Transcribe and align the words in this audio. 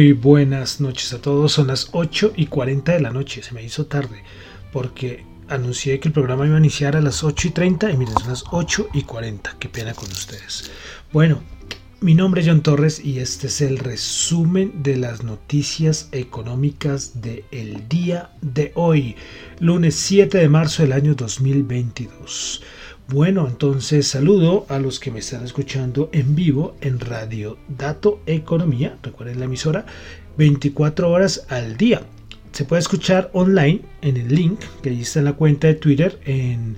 Muy 0.00 0.12
buenas 0.12 0.80
noches 0.80 1.12
a 1.12 1.20
todos, 1.20 1.52
son 1.52 1.66
las 1.66 1.90
8 1.92 2.32
y 2.34 2.46
40 2.46 2.92
de 2.92 3.00
la 3.00 3.10
noche, 3.10 3.42
se 3.42 3.52
me 3.52 3.62
hizo 3.62 3.84
tarde 3.84 4.22
porque 4.72 5.26
anuncié 5.46 6.00
que 6.00 6.08
el 6.08 6.14
programa 6.14 6.46
iba 6.46 6.54
a 6.56 6.58
iniciar 6.58 6.96
a 6.96 7.02
las 7.02 7.22
8 7.22 7.48
y 7.48 7.50
30 7.50 7.90
y 7.90 7.96
miren, 7.98 8.14
son 8.14 8.28
las 8.30 8.44
8 8.50 8.88
y 8.94 9.02
40, 9.02 9.56
qué 9.58 9.68
pena 9.68 9.92
con 9.92 10.10
ustedes. 10.10 10.70
Bueno, 11.12 11.42
mi 12.00 12.14
nombre 12.14 12.40
es 12.40 12.48
John 12.48 12.62
Torres 12.62 13.04
y 13.04 13.18
este 13.18 13.48
es 13.48 13.60
el 13.60 13.78
resumen 13.78 14.82
de 14.82 14.96
las 14.96 15.22
noticias 15.22 16.08
económicas 16.12 17.20
del 17.20 17.44
el 17.50 17.86
día 17.86 18.30
de 18.40 18.72
hoy, 18.76 19.16
lunes 19.58 19.96
7 19.96 20.38
de 20.38 20.48
marzo 20.48 20.82
del 20.82 20.94
año 20.94 21.14
2022. 21.14 22.62
Bueno, 23.12 23.48
entonces 23.48 24.06
saludo 24.06 24.66
a 24.68 24.78
los 24.78 25.00
que 25.00 25.10
me 25.10 25.18
están 25.18 25.44
escuchando 25.44 26.10
en 26.12 26.36
vivo 26.36 26.76
en 26.80 27.00
Radio 27.00 27.58
Dato 27.66 28.20
Economía, 28.24 28.98
recuerden 29.02 29.40
la 29.40 29.46
emisora, 29.46 29.84
24 30.38 31.10
horas 31.10 31.44
al 31.48 31.76
día. 31.76 32.02
Se 32.52 32.64
puede 32.64 32.78
escuchar 32.78 33.28
online 33.32 33.80
en 34.00 34.16
el 34.16 34.32
link 34.32 34.60
que 34.80 34.90
ahí 34.90 35.00
está 35.00 35.18
en 35.18 35.24
la 35.24 35.32
cuenta 35.32 35.66
de 35.66 35.74
Twitter 35.74 36.20
en, 36.24 36.76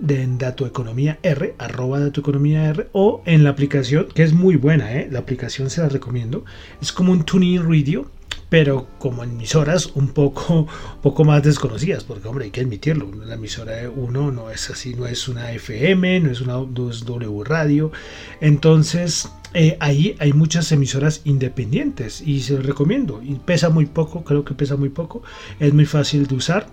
de, 0.00 0.26
Dato 0.38 0.66
Economía 0.66 1.18
R, 1.22 1.54
arroba 1.58 2.00
Dato 2.00 2.20
Economía 2.20 2.66
R, 2.70 2.88
o 2.92 3.22
en 3.26 3.44
la 3.44 3.50
aplicación, 3.50 4.08
que 4.14 4.22
es 4.22 4.32
muy 4.32 4.56
buena, 4.56 4.94
¿eh? 4.94 5.06
la 5.10 5.18
aplicación 5.18 5.68
se 5.68 5.82
la 5.82 5.90
recomiendo. 5.90 6.46
Es 6.80 6.92
como 6.92 7.12
un 7.12 7.24
tuning 7.24 7.62
radio 7.62 8.10
pero 8.54 8.86
como 9.00 9.24
emisoras 9.24 9.86
un 9.96 10.08
poco, 10.08 10.68
poco 11.02 11.24
más 11.24 11.42
desconocidas, 11.42 12.04
porque 12.04 12.28
hombre, 12.28 12.44
hay 12.44 12.50
que 12.52 12.60
admitirlo, 12.60 13.10
la 13.26 13.34
emisora 13.34 13.72
de 13.72 13.88
uno 13.88 14.30
no 14.30 14.48
es 14.48 14.70
así, 14.70 14.94
no 14.94 15.08
es 15.08 15.26
una 15.26 15.50
FM, 15.50 16.20
no 16.20 16.30
es 16.30 16.40
una 16.40 16.54
W 16.54 17.44
radio, 17.44 17.90
entonces 18.40 19.28
eh, 19.54 19.76
ahí 19.80 20.14
hay 20.20 20.32
muchas 20.32 20.70
emisoras 20.70 21.22
independientes 21.24 22.20
y 22.20 22.42
se 22.42 22.54
los 22.54 22.64
recomiendo, 22.64 23.20
y 23.24 23.34
pesa 23.34 23.70
muy 23.70 23.86
poco, 23.86 24.22
creo 24.22 24.44
que 24.44 24.54
pesa 24.54 24.76
muy 24.76 24.90
poco, 24.90 25.24
es 25.58 25.74
muy 25.74 25.86
fácil 25.86 26.28
de 26.28 26.36
usar, 26.36 26.68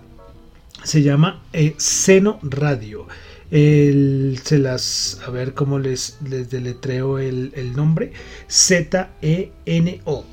se 0.84 1.02
llama 1.02 1.42
eh, 1.52 1.74
Seno 1.78 2.38
Radio. 2.42 3.08
se 3.50 4.58
las, 4.58 5.20
a 5.26 5.30
ver 5.30 5.52
cómo 5.52 5.80
les, 5.80 6.18
les 6.28 6.48
deletreo 6.48 7.18
el, 7.18 7.52
el 7.56 7.74
nombre, 7.74 8.12
Z-E-N-O 8.48 10.24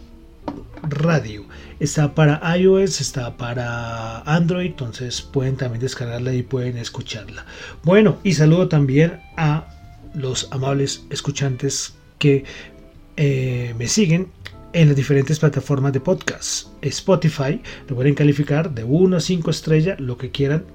Radio. 0.84 1.46
Está 1.80 2.14
para 2.16 2.42
iOS, 2.58 3.02
está 3.02 3.38
para 3.38 4.22
Android, 4.22 4.68
entonces 4.68 5.22
pueden 5.22 5.56
también 5.56 5.82
descargarla 5.82 6.34
y 6.34 6.44
pueden 6.44 6.78
escucharla. 6.78 7.46
Bueno, 7.84 8.18
y 8.24 8.34
saludo 8.34 8.68
también 8.68 9.22
a 9.38 9.68
los 10.14 10.48
amables 10.52 11.06
escuchantes 11.10 11.96
que 12.18 12.44
eh, 13.18 13.74
me 13.78 13.88
siguen 13.88 14.32
en 14.74 14.88
las 14.88 14.96
diferentes 14.96 15.40
plataformas 15.40 15.94
de 15.94 16.00
podcast. 16.00 16.68
Spotify, 16.82 17.62
lo 17.88 17.96
pueden 17.96 18.16
calificar 18.16 18.74
de 18.74 18.84
1 18.84 19.18
a 19.18 19.20
5 19.20 19.50
estrellas, 19.52 20.00
lo 20.00 20.18
que 20.18 20.32
quieran. 20.32 20.66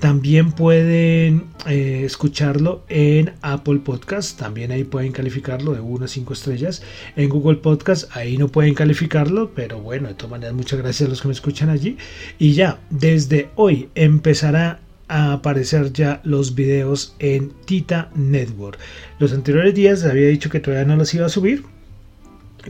También 0.00 0.52
pueden 0.52 1.44
eh, 1.66 2.02
escucharlo 2.04 2.84
en 2.88 3.32
Apple 3.40 3.78
Podcast, 3.78 4.38
también 4.38 4.70
ahí 4.70 4.84
pueden 4.84 5.12
calificarlo 5.12 5.72
de 5.72 5.80
1 5.80 6.04
a 6.04 6.08
5 6.08 6.32
estrellas. 6.32 6.82
En 7.16 7.28
Google 7.28 7.56
Podcast, 7.56 8.14
ahí 8.16 8.36
no 8.36 8.48
pueden 8.48 8.74
calificarlo, 8.74 9.52
pero 9.54 9.80
bueno, 9.80 10.08
de 10.08 10.14
todas 10.14 10.32
maneras, 10.32 10.54
muchas 10.54 10.78
gracias 10.80 11.06
a 11.06 11.10
los 11.10 11.22
que 11.22 11.28
me 11.28 11.34
escuchan 11.34 11.70
allí. 11.70 11.96
Y 12.38 12.52
ya, 12.52 12.80
desde 12.90 13.50
hoy 13.56 13.88
empezará 13.94 14.80
a 15.08 15.32
aparecer 15.32 15.92
ya 15.92 16.20
los 16.24 16.54
videos 16.54 17.14
en 17.18 17.50
Tita 17.64 18.10
Network. 18.14 18.78
Los 19.18 19.32
anteriores 19.32 19.74
días 19.74 20.04
había 20.04 20.28
dicho 20.28 20.50
que 20.50 20.60
todavía 20.60 20.86
no 20.86 20.96
los 20.96 21.14
iba 21.14 21.26
a 21.26 21.30
subir, 21.30 21.64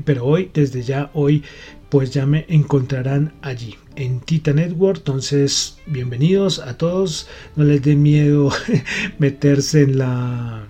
pero 0.05 0.25
hoy, 0.25 0.51
desde 0.53 0.83
ya 0.83 1.11
hoy, 1.15 1.43
pues 1.89 2.11
ya 2.11 2.27
me 2.27 2.45
encontrarán 2.49 3.33
allí 3.43 3.77
en 3.95 4.21
Tita 4.21 4.53
Network. 4.53 4.99
Entonces, 4.99 5.79
bienvenidos 5.87 6.59
a 6.59 6.77
todos. 6.77 7.29
No 7.57 7.65
les 7.65 7.83
dé 7.83 7.97
miedo 7.97 8.51
meterse 9.19 9.83
en 9.83 9.99
la 9.99 10.69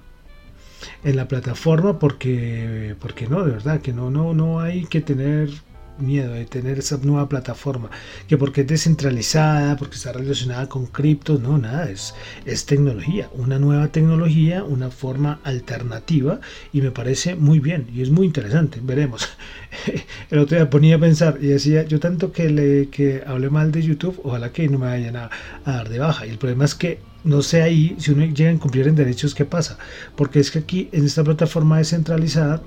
en 1.04 1.16
la 1.16 1.28
plataforma 1.28 1.98
porque 1.98 2.96
porque 3.00 3.28
no, 3.28 3.44
de 3.44 3.52
verdad 3.52 3.80
que 3.80 3.92
no 3.92 4.10
no 4.10 4.34
no 4.34 4.60
hay 4.60 4.84
que 4.86 5.00
tener 5.00 5.50
miedo 5.98 6.32
de 6.32 6.44
tener 6.46 6.78
esa 6.78 6.98
nueva 6.98 7.28
plataforma, 7.28 7.90
que 8.28 8.36
porque 8.36 8.62
es 8.62 8.66
descentralizada, 8.66 9.76
porque 9.76 9.96
está 9.96 10.12
relacionada 10.12 10.68
con 10.68 10.86
criptos, 10.86 11.40
no, 11.40 11.58
nada, 11.58 11.90
es, 11.90 12.14
es 12.44 12.66
tecnología, 12.66 13.30
una 13.34 13.58
nueva 13.58 13.88
tecnología, 13.88 14.64
una 14.64 14.90
forma 14.90 15.40
alternativa 15.44 16.40
y 16.72 16.80
me 16.82 16.90
parece 16.90 17.34
muy 17.34 17.60
bien 17.60 17.88
y 17.94 18.02
es 18.02 18.10
muy 18.10 18.26
interesante, 18.26 18.80
veremos. 18.82 19.28
El 20.30 20.38
otro 20.38 20.56
día 20.56 20.70
ponía 20.70 20.96
a 20.96 21.00
pensar 21.00 21.38
y 21.40 21.48
decía, 21.48 21.84
yo 21.84 22.00
tanto 22.00 22.32
que 22.32 22.50
le 22.50 22.88
que 22.88 23.22
hablé 23.26 23.50
mal 23.50 23.72
de 23.72 23.82
YouTube, 23.82 24.20
ojalá 24.24 24.52
que 24.52 24.68
no 24.68 24.78
me 24.78 24.86
vayan 24.86 25.16
a, 25.16 25.30
a 25.64 25.72
dar 25.72 25.88
de 25.88 25.98
baja 25.98 26.26
y 26.26 26.30
el 26.30 26.38
problema 26.38 26.64
es 26.64 26.74
que 26.74 27.15
no 27.26 27.42
sé 27.42 27.60
ahí 27.60 27.96
si 27.98 28.12
uno 28.12 28.24
llega 28.24 28.50
a 28.50 28.54
incumplir 28.54 28.88
en 28.88 28.94
derechos 28.94 29.34
qué 29.34 29.44
pasa, 29.44 29.78
porque 30.14 30.40
es 30.40 30.50
que 30.50 30.60
aquí 30.60 30.88
en 30.92 31.04
esta 31.04 31.24
plataforma 31.24 31.78
descentralizada 31.78 32.62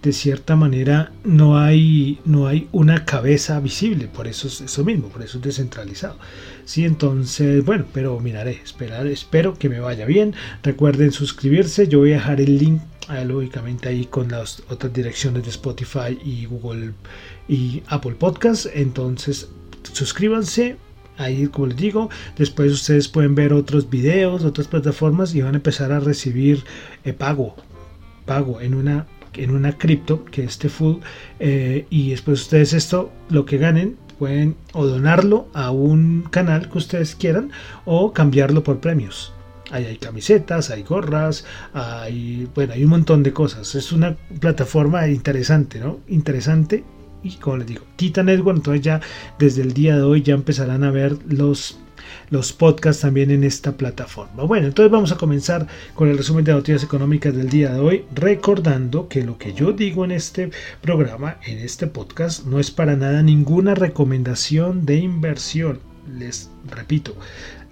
de 0.00 0.12
cierta 0.12 0.54
manera 0.54 1.12
no 1.24 1.58
hay 1.58 2.20
no 2.24 2.46
hay 2.46 2.68
una 2.70 3.04
cabeza 3.04 3.58
visible, 3.60 4.06
por 4.06 4.28
eso 4.28 4.46
es 4.46 4.60
eso 4.60 4.84
mismo, 4.84 5.08
por 5.08 5.22
eso 5.22 5.38
es 5.38 5.44
descentralizado. 5.44 6.16
Sí, 6.64 6.84
entonces, 6.84 7.64
bueno, 7.64 7.84
pero 7.92 8.18
miraré, 8.20 8.60
esperar, 8.64 9.06
espero 9.06 9.54
que 9.58 9.68
me 9.68 9.80
vaya 9.80 10.06
bien. 10.06 10.34
Recuerden 10.62 11.12
suscribirse, 11.12 11.88
yo 11.88 11.98
voy 11.98 12.12
a 12.12 12.16
dejar 12.16 12.40
el 12.40 12.58
link 12.58 12.80
eh, 13.10 13.24
lógicamente 13.24 13.88
ahí 13.88 14.06
con 14.06 14.28
las 14.30 14.62
otras 14.68 14.92
direcciones 14.92 15.44
de 15.44 15.50
Spotify 15.50 16.18
y 16.24 16.46
Google 16.46 16.92
y 17.48 17.82
Apple 17.86 18.16
Podcast, 18.18 18.66
entonces 18.72 19.48
suscríbanse, 19.92 20.76
Ahí, 21.18 21.46
como 21.46 21.68
les 21.68 21.76
digo, 21.76 22.10
después 22.36 22.72
ustedes 22.72 23.08
pueden 23.08 23.34
ver 23.34 23.52
otros 23.52 23.88
videos, 23.88 24.44
otras 24.44 24.68
plataformas 24.68 25.34
y 25.34 25.42
van 25.42 25.54
a 25.54 25.58
empezar 25.58 25.92
a 25.92 26.00
recibir 26.00 26.64
eh, 27.04 27.12
pago, 27.12 27.56
pago 28.24 28.60
en 28.60 28.74
una 28.74 29.06
en 29.34 29.50
una 29.50 29.76
cripto 29.76 30.24
que 30.24 30.44
este 30.44 30.70
full 30.70 30.96
eh, 31.40 31.86
y 31.90 32.10
después 32.10 32.40
ustedes 32.40 32.72
esto 32.72 33.12
lo 33.28 33.44
que 33.44 33.58
ganen 33.58 33.98
pueden 34.18 34.56
o 34.72 34.86
donarlo 34.86 35.48
a 35.52 35.70
un 35.72 36.22
canal 36.30 36.70
que 36.70 36.78
ustedes 36.78 37.14
quieran 37.14 37.50
o 37.84 38.14
cambiarlo 38.14 38.64
por 38.64 38.80
premios 38.80 39.34
Ahí 39.70 39.84
hay 39.84 39.96
camisetas, 39.96 40.70
hay 40.70 40.84
gorras, 40.84 41.44
hay, 41.72 42.48
bueno, 42.54 42.74
hay 42.74 42.84
un 42.84 42.90
montón 42.90 43.22
de 43.22 43.32
cosas. 43.32 43.74
Es 43.74 43.90
una 43.90 44.16
plataforma 44.40 45.08
interesante, 45.08 45.80
¿no? 45.80 45.98
Interesante. 46.06 46.84
Y 47.22 47.32
como 47.36 47.58
les 47.58 47.66
digo, 47.66 47.84
Tita 47.96 48.22
Network, 48.22 48.58
entonces 48.58 48.82
ya 48.82 49.00
desde 49.38 49.62
el 49.62 49.72
día 49.72 49.96
de 49.96 50.02
hoy 50.02 50.22
ya 50.22 50.34
empezarán 50.34 50.84
a 50.84 50.90
ver 50.90 51.16
los 51.26 51.78
los 52.30 52.52
podcasts 52.52 53.02
también 53.02 53.30
en 53.30 53.44
esta 53.44 53.76
plataforma. 53.76 54.44
Bueno, 54.44 54.66
entonces 54.66 54.90
vamos 54.90 55.12
a 55.12 55.16
comenzar 55.16 55.66
con 55.94 56.08
el 56.08 56.16
resumen 56.16 56.44
de 56.44 56.52
noticias 56.52 56.84
económicas 56.84 57.34
del 57.34 57.48
día 57.48 57.72
de 57.72 57.80
hoy, 57.80 58.04
recordando 58.14 59.08
que 59.08 59.22
lo 59.22 59.38
que 59.38 59.52
yo 59.52 59.72
digo 59.72 60.04
en 60.04 60.12
este 60.12 60.50
programa, 60.80 61.38
en 61.44 61.58
este 61.58 61.86
podcast, 61.86 62.44
no 62.46 62.58
es 62.58 62.70
para 62.70 62.96
nada 62.96 63.22
ninguna 63.22 63.74
recomendación 63.74 64.86
de 64.86 64.96
inversión. 64.96 65.80
Les 66.18 66.50
repito, 66.68 67.16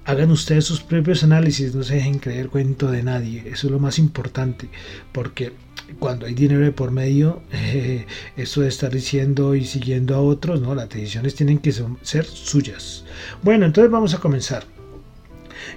hagan 0.04 0.30
ustedes 0.30 0.64
sus 0.64 0.80
propios 0.80 1.22
análisis, 1.24 1.74
no 1.74 1.82
se 1.82 1.96
dejen 1.96 2.18
creer 2.18 2.48
cuento 2.48 2.90
de 2.90 3.02
nadie, 3.02 3.44
eso 3.46 3.68
es 3.68 3.72
lo 3.72 3.78
más 3.78 3.98
importante, 3.98 4.68
porque 5.12 5.52
cuando 5.98 6.26
hay 6.26 6.34
dinero 6.34 6.60
de 6.60 6.72
por 6.72 6.90
medio, 6.90 7.42
eso 8.36 8.60
de 8.60 8.68
estar 8.68 8.92
diciendo 8.92 9.54
y 9.54 9.64
siguiendo 9.64 10.14
a 10.14 10.20
otros, 10.20 10.60
no, 10.60 10.74
las 10.74 10.88
decisiones 10.88 11.34
tienen 11.34 11.58
que 11.58 11.72
ser 12.02 12.24
suyas. 12.24 13.04
Bueno, 13.42 13.66
entonces 13.66 13.90
vamos 13.90 14.14
a 14.14 14.18
comenzar. 14.18 14.64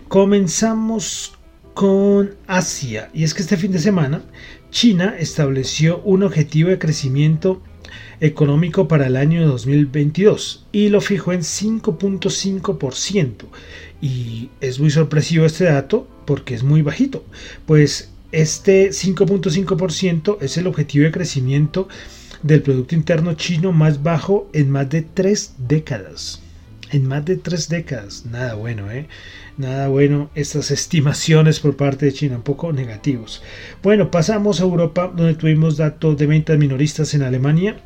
Comenzamos 0.08 1.34
con 1.74 2.36
Asia, 2.48 3.10
y 3.14 3.24
es 3.24 3.34
que 3.34 3.44
este 3.44 3.58
fin 3.58 3.72
de 3.72 3.80
semana 3.80 4.24
China 4.72 5.16
estableció 5.18 6.00
un 6.00 6.24
objetivo 6.24 6.70
de 6.70 6.80
crecimiento 6.80 7.62
económico 8.20 8.88
para 8.88 9.08
el 9.08 9.16
año 9.16 9.48
2022 9.48 10.66
y 10.72 10.90
lo 10.90 11.02
fijó 11.02 11.34
en 11.34 11.42
5.5%. 11.42 13.46
Y 14.02 14.50
es 14.62 14.80
muy 14.80 14.90
sorpresivo 14.90 15.46
este 15.46 15.66
dato 15.66 16.08
porque 16.26 16.56
es 16.56 16.64
muy 16.64 16.82
bajito, 16.82 17.24
pues 17.66 18.12
este 18.32 18.90
5.5% 18.90 20.38
es 20.42 20.58
el 20.58 20.68
objetivo 20.68 21.06
de 21.06 21.12
crecimiento 21.12 21.88
del 22.44 22.62
Producto 22.62 22.96
Interno 22.96 23.34
chino 23.34 23.72
más 23.72 24.04
bajo 24.04 24.50
en 24.54 24.70
más 24.70 24.90
de 24.90 25.02
tres 25.02 25.56
décadas. 25.58 26.42
En 26.92 27.08
más 27.08 27.26
de 27.26 27.38
tres 27.38 27.68
décadas. 27.68 28.26
Nada 28.26 28.54
bueno, 28.56 28.92
¿eh? 28.92 29.08
Nada 29.58 29.88
bueno 29.88 30.30
estas 30.36 30.72
estimaciones 30.72 31.60
por 31.60 31.76
parte 31.76 32.06
de 32.06 32.14
China, 32.14 32.38
un 32.38 32.44
poco 32.44 32.72
negativos. 32.72 33.42
Bueno, 33.84 34.12
pasamos 34.12 34.62
a 34.62 34.64
Europa, 34.64 35.12
donde 35.14 35.34
tuvimos 35.34 35.78
datos 35.78 36.18
de 36.18 36.28
ventas 36.28 36.58
minoristas 36.58 37.14
en 37.14 37.24
Alemania 37.24 37.82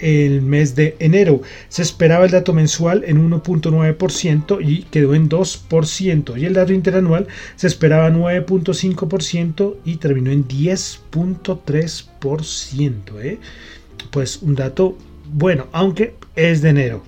el 0.00 0.42
mes 0.42 0.74
de 0.74 0.96
enero. 0.98 1.42
Se 1.68 1.82
esperaba 1.82 2.24
el 2.24 2.30
dato 2.30 2.52
mensual 2.52 3.04
en 3.06 3.30
1.9% 3.30 4.58
y 4.66 4.82
quedó 4.84 5.14
en 5.14 5.28
2%. 5.28 6.40
Y 6.40 6.44
el 6.44 6.54
dato 6.54 6.72
interanual 6.72 7.26
se 7.56 7.66
esperaba 7.66 8.10
9.5% 8.10 9.76
y 9.84 9.96
terminó 9.96 10.30
en 10.30 10.48
10.3%. 10.48 13.22
¿eh? 13.22 13.38
Pues 14.10 14.42
un 14.42 14.54
dato 14.54 14.96
bueno, 15.32 15.66
aunque 15.72 16.14
es 16.34 16.62
de 16.62 16.70
enero. 16.70 17.02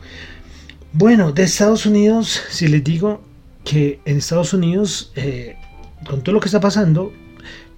Bueno, 0.92 1.32
de 1.32 1.44
Estados 1.44 1.86
Unidos, 1.86 2.42
si 2.50 2.66
les 2.66 2.82
digo 2.82 3.22
que 3.64 4.00
en 4.04 4.18
Estados 4.18 4.54
Unidos, 4.54 5.12
eh, 5.16 5.56
con 6.06 6.22
todo 6.22 6.34
lo 6.34 6.40
que 6.40 6.46
está 6.46 6.60
pasando, 6.60 7.12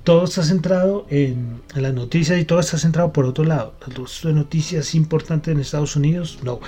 todo 0.04 0.24
está 0.24 0.42
centrado 0.42 1.06
en, 1.10 1.60
las 1.74 1.92
noticias 1.92 2.38
y 2.40 2.44
todo 2.44 2.60
está 2.60 2.78
centrado 2.78 3.12
por 3.12 3.26
otro 3.26 3.44
lado. 3.44 3.74
Las 3.86 4.34
noticias 4.34 4.94
importantes 4.94 5.52
en 5.52 5.60
Estados 5.60 5.96
Unidos, 5.96 6.38
no. 6.42 6.60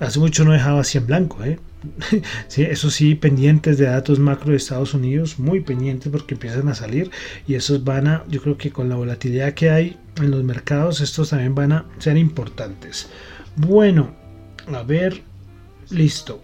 Hace 0.00 0.18
mucho 0.18 0.44
no 0.44 0.52
dejaba 0.52 0.80
así 0.80 0.98
en 0.98 1.06
blanco, 1.06 1.44
¿eh? 1.44 1.60
sí, 2.48 2.62
eso 2.62 2.90
sí, 2.90 3.14
pendientes 3.14 3.78
de 3.78 3.86
datos 3.86 4.18
macro 4.18 4.50
de 4.50 4.56
Estados 4.56 4.94
Unidos, 4.94 5.38
muy 5.38 5.60
pendientes 5.60 6.10
porque 6.10 6.34
empiezan 6.34 6.68
a 6.68 6.74
salir 6.74 7.10
y 7.46 7.54
esos 7.54 7.84
van 7.84 8.08
a, 8.08 8.24
yo 8.28 8.40
creo 8.42 8.56
que 8.56 8.72
con 8.72 8.88
la 8.88 8.96
volatilidad 8.96 9.54
que 9.54 9.70
hay 9.70 9.96
en 10.16 10.30
los 10.30 10.42
mercados, 10.42 11.00
estos 11.00 11.30
también 11.30 11.54
van 11.54 11.72
a 11.72 11.86
ser 11.98 12.16
importantes. 12.16 13.08
Bueno, 13.56 14.14
a 14.72 14.82
ver, 14.82 15.22
listo. 15.90 16.42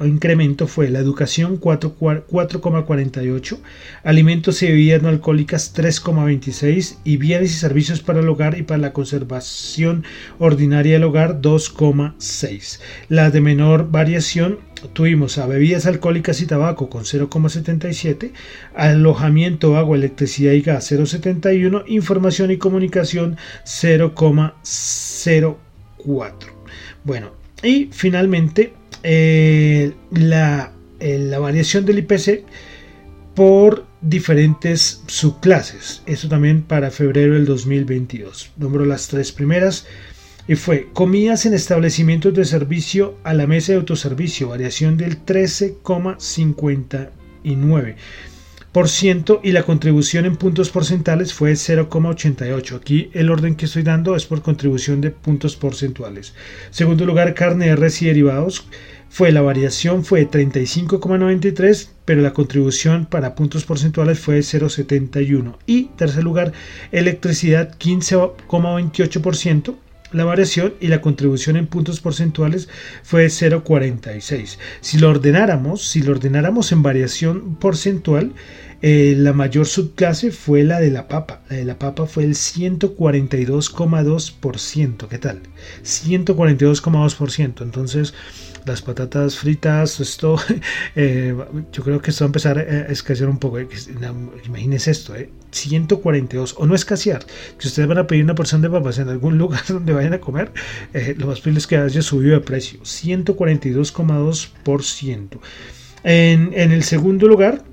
incremento 0.04 0.68
fue 0.68 0.90
la 0.90 1.00
educación 1.00 1.62
4,48, 1.62 3.60
alimentos 4.04 4.62
y 4.62 4.68
bebidas 4.68 5.02
no 5.02 5.08
alcohólicas 5.08 5.74
3,26 5.74 6.98
y 7.06 7.16
bienes 7.16 7.52
y 7.52 7.54
servicios 7.56 8.02
para 8.02 8.20
el 8.20 8.28
hogar 8.28 8.58
y 8.58 8.64
para 8.64 8.80
la 8.80 8.92
conservación 8.92 10.04
ordinaria 10.38 10.96
del 10.96 11.06
hogar 11.06 11.42
2,6. 11.42 12.82
La 13.08 13.32
de 13.32 13.40
menor 13.40 13.90
variación 13.90 14.60
tuvimos 14.92 15.38
a 15.38 15.48
bebidas 15.48 15.86
alcohólicas 15.86 16.42
y 16.42 16.48
tabaco 16.48 16.90
con 16.90 17.06
0,77, 17.06 18.34
alojamiento, 18.76 19.78
agua, 19.78 19.96
electricidad 19.96 20.52
y 20.52 20.60
gas 20.60 20.92
0,71, 20.92 21.86
información 21.88 22.52
y 22.52 22.58
comunicación 22.58 23.38
0,04. 23.64 26.36
Bueno, 27.06 27.45
y 27.64 27.90
finalmente 27.92 28.74
eh, 29.04 29.94
la, 30.12 30.74
eh, 31.00 31.20
la 31.20 31.40
variación 31.40 31.86
del 31.86 32.00
IPC 32.00 32.44
por 33.36 33.86
diferentes 34.02 35.04
subclases. 35.08 36.02
Eso 36.06 36.28
también 36.30 36.64
para 36.64 36.92
febrero 36.92 37.34
del 37.34 37.46
2022. 37.46 38.52
Nombro 38.58 38.86
las 38.86 39.08
tres 39.08 39.32
primeras 39.32 39.88
y 40.48 40.56
fue 40.56 40.90
comidas 40.94 41.46
en 41.46 41.54
establecimientos 41.54 42.34
de 42.34 42.46
servicio 42.46 43.18
a 43.24 43.34
la 43.34 43.48
mesa 43.48 43.74
de 43.74 43.80
autoservicio, 43.80 44.50
variación 44.50 44.98
del 44.98 45.26
13,59% 45.26 47.96
y 49.42 49.54
la 49.54 49.64
contribución 49.64 50.26
en 50.26 50.36
puntos 50.36 50.70
porcentuales 50.70 51.34
fue 51.34 51.54
0,88. 51.54 52.76
Aquí 52.76 53.10
el 53.14 53.30
orden 53.30 53.56
que 53.56 53.68
estoy 53.68 53.84
dando 53.84 54.18
es 54.18 54.26
por 54.26 54.42
contribución 54.42 55.00
de 55.00 55.12
puntos 55.12 55.56
porcentuales. 55.56 56.34
Segundo 56.72 57.06
lugar, 57.06 57.34
carne 57.36 57.68
de 57.68 57.78
res 57.78 58.02
y 58.02 58.08
derivados 58.08 58.68
fue 59.08 59.32
la 59.32 59.42
variación 59.42 60.04
fue 60.04 60.30
35,93, 60.30 61.88
pero 62.04 62.22
la 62.22 62.34
contribución 62.34 63.06
para 63.06 63.34
puntos 63.34 63.64
porcentuales 63.64 64.20
fue 64.20 64.40
0,71. 64.40 65.56
Y 65.66 65.86
tercer 65.96 66.26
lugar, 66.26 66.52
electricidad 66.92 67.78
15,28% 67.80 69.76
la 70.12 70.26
variación 70.26 70.74
y 70.80 70.88
la 70.88 71.02
contribución 71.02 71.58
en 71.58 71.68
puntos 71.68 72.00
porcentuales 72.00 72.70
fue 73.04 73.28
0,46. 73.28 74.58
Si 74.82 74.98
lo 74.98 75.10
ordenáramos, 75.10 75.88
si 75.88 76.02
lo 76.02 76.12
ordenáramos 76.12 76.72
en 76.72 76.84
variación 76.84 77.56
porcentual, 77.56 78.34
eh, 78.82 79.16
la 79.18 79.34
mayor 79.34 79.66
subclase 79.66 80.32
fue 80.32 80.64
la 80.64 80.80
de 80.80 80.92
la 80.92 81.08
papa. 81.08 81.42
La 81.50 81.56
de 81.58 81.66
la 81.66 81.80
papa 81.80 82.06
fue 82.06 82.24
el 82.24 82.36
142,2%. 82.36 85.08
¿Qué 85.08 85.18
tal? 85.18 85.42
142,2%. 85.84 87.64
Entonces, 87.64 88.14
las 88.66 88.82
patatas 88.82 89.38
fritas, 89.38 90.00
esto, 90.00 90.38
eh, 90.96 91.36
yo 91.72 91.84
creo 91.84 92.02
que 92.02 92.10
esto 92.12 92.24
va 92.24 92.28
a 92.28 92.30
empezar 92.30 92.58
a 92.58 92.92
escasear 92.92 93.30
un 93.30 93.38
poco. 93.38 93.60
Imagínense 94.46 94.90
esto, 94.92 95.16
eh, 95.16 95.30
142, 95.52 96.56
o 96.58 96.66
no 96.66 96.76
escasear, 96.76 97.26
que 97.58 97.68
ustedes 97.68 97.88
van 97.88 98.00
a 98.00 98.08
pedir 98.08 98.24
una 98.24 98.36
porción 98.36 98.62
de 98.62 98.70
papas 98.70 99.00
en 99.00 99.10
algún 99.10 99.38
lugar 99.44 99.62
donde 99.68 99.94
vayan 99.94 100.14
a 100.14 100.20
comer, 100.20 100.52
eh, 100.94 101.16
lo 101.18 101.28
más 101.28 101.40
probable 101.40 101.60
es 101.60 101.68
que 101.68 101.78
haya 101.78 102.02
subido 102.02 102.34
de 102.34 102.42
precio, 102.42 102.80
142,2%. 102.82 105.40
En, 106.04 106.52
en 106.54 106.72
el 106.72 106.84
segundo 106.84 107.28
lugar, 107.28 107.64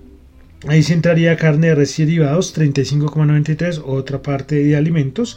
Ahí 0.68 0.84
se 0.84 0.92
entraría 0.92 1.36
carne 1.36 1.66
de 1.68 1.74
res 1.74 1.98
y 1.98 2.04
derivados, 2.04 2.56
35,93, 2.56 3.82
otra 3.84 4.22
parte 4.22 4.54
de 4.54 4.76
alimentos. 4.76 5.36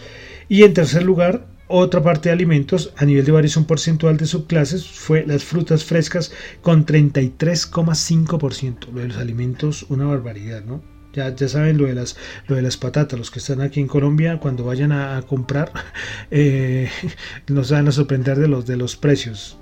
Y 0.50 0.62
en 0.62 0.76
tercer 0.76 1.02
lugar, 1.02 1.48
otra 1.68 2.04
parte 2.04 2.30
de 2.30 2.34
alimentos 2.34 2.94
a 2.96 3.06
nivel 3.06 3.26
de 3.26 3.32
variación 3.32 3.66
porcentual 3.66 4.18
de 4.18 4.28
subclases 4.28 4.88
fue 4.88 5.26
las 5.26 5.44
frutas 5.44 5.84
frescas 5.84 6.32
con 6.62 6.86
33,5%. 6.86 8.92
Lo 8.94 9.02
de 9.02 9.08
los 9.08 9.18
alimentos, 9.18 9.88
una 9.90 10.06
barbaridad, 10.06 10.64
¿no? 10.64 10.84
Ya, 11.14 11.34
ya 11.34 11.48
saben 11.48 11.78
lo 11.78 11.86
de, 11.86 11.96
las, 11.96 12.18
lo 12.48 12.58
de 12.58 12.62
las 12.62 12.76
patatas, 12.76 13.18
los 13.18 13.32
que 13.32 13.40
están 13.40 13.62
aquí 13.62 13.80
en 13.80 13.88
Colombia, 13.88 14.38
cuando 14.40 14.66
vayan 14.66 14.92
a, 14.92 15.22
comprar, 15.22 15.72
eh, 16.32 16.90
nos 17.48 17.72
van 17.72 17.88
a 17.88 17.92
sorprender 17.92 18.38
de 18.38 18.50
los, 18.50 18.66
de 18.66 18.76
los 18.76 18.98
precios. 18.98 19.58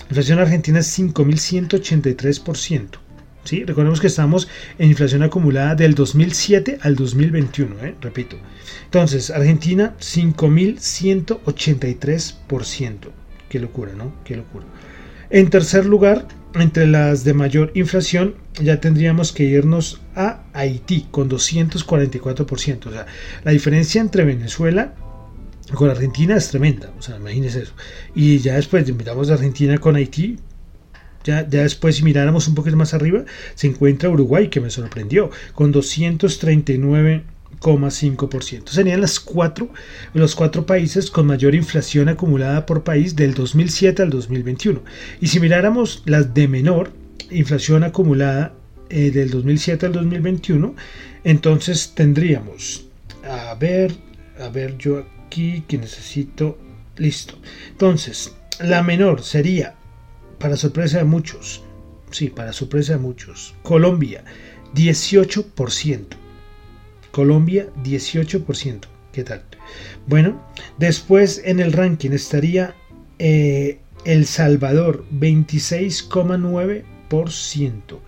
La 0.00 0.06
inflación 0.10 0.38
en 0.38 0.44
Argentina 0.44 0.80
es 0.80 0.98
5.183%. 0.98 3.05
Recordemos 3.50 4.00
que 4.00 4.08
estamos 4.08 4.48
en 4.78 4.90
inflación 4.90 5.22
acumulada 5.22 5.76
del 5.76 5.94
2007 5.94 6.78
al 6.82 6.96
2021, 6.96 7.84
¿eh? 7.84 7.94
repito. 8.00 8.36
Entonces, 8.84 9.30
Argentina 9.30 9.94
5.183%. 10.00 12.96
Qué 13.48 13.60
locura, 13.60 13.92
¿no? 13.94 14.12
Qué 14.24 14.36
locura. 14.36 14.66
En 15.30 15.48
tercer 15.50 15.86
lugar, 15.86 16.26
entre 16.54 16.86
las 16.86 17.24
de 17.24 17.34
mayor 17.34 17.72
inflación, 17.74 18.36
ya 18.60 18.80
tendríamos 18.80 19.32
que 19.32 19.44
irnos 19.44 20.00
a 20.14 20.44
Haití 20.52 21.06
con 21.10 21.28
244%. 21.30 22.86
O 22.86 22.92
sea, 22.92 23.06
la 23.44 23.52
diferencia 23.52 24.00
entre 24.00 24.24
Venezuela 24.24 24.94
con 25.74 25.90
Argentina 25.90 26.36
es 26.36 26.48
tremenda. 26.48 26.92
O 26.98 27.02
sea, 27.02 27.16
imagínense 27.16 27.62
eso. 27.62 27.72
Y 28.14 28.38
ya 28.38 28.54
después 28.54 28.90
miramos 28.92 29.28
de 29.28 29.34
Argentina 29.34 29.78
con 29.78 29.96
Haití, 29.96 30.38
ya, 31.26 31.42
después, 31.42 31.96
si 31.96 32.04
miráramos 32.04 32.46
un 32.46 32.54
poquito 32.54 32.76
más 32.76 32.94
arriba, 32.94 33.24
se 33.56 33.66
encuentra 33.66 34.08
Uruguay, 34.08 34.46
que 34.48 34.60
me 34.60 34.70
sorprendió, 34.70 35.30
con 35.54 35.72
239,5%. 35.72 38.68
Serían 38.68 39.00
las 39.00 39.18
cuatro, 39.18 39.70
los 40.14 40.36
cuatro 40.36 40.66
países 40.66 41.10
con 41.10 41.26
mayor 41.26 41.56
inflación 41.56 42.08
acumulada 42.08 42.64
por 42.64 42.84
país 42.84 43.16
del 43.16 43.34
2007 43.34 44.02
al 44.02 44.10
2021. 44.10 44.82
Y 45.20 45.26
si 45.26 45.40
miráramos 45.40 46.04
las 46.06 46.32
de 46.32 46.46
menor 46.46 46.92
inflación 47.30 47.82
acumulada 47.82 48.54
eh, 48.88 49.10
del 49.10 49.30
2007 49.30 49.86
al 49.86 49.92
2021, 49.92 50.76
entonces 51.24 51.92
tendríamos, 51.96 52.86
a 53.28 53.52
ver, 53.56 53.92
a 54.38 54.48
ver 54.48 54.78
yo 54.78 55.04
aquí 55.26 55.64
que 55.66 55.76
necesito, 55.76 56.56
listo. 56.96 57.34
Entonces, 57.72 58.36
la 58.60 58.84
menor 58.84 59.24
sería 59.24 59.74
para 60.38 60.56
sorpresa 60.56 60.98
de 60.98 61.04
muchos, 61.04 61.62
sí, 62.10 62.28
para 62.28 62.52
sorpresa 62.52 62.92
de 62.94 62.98
muchos, 62.98 63.54
Colombia, 63.62 64.24
18%. 64.74 66.04
Colombia, 67.10 67.68
18%. 67.82 68.80
¿Qué 69.12 69.24
tal? 69.24 69.42
Bueno, 70.06 70.40
después 70.78 71.40
en 71.44 71.58
el 71.60 71.72
ranking 71.72 72.10
estaría 72.10 72.74
eh, 73.18 73.78
El 74.04 74.26
Salvador, 74.26 75.06
26,9%. 75.12 78.00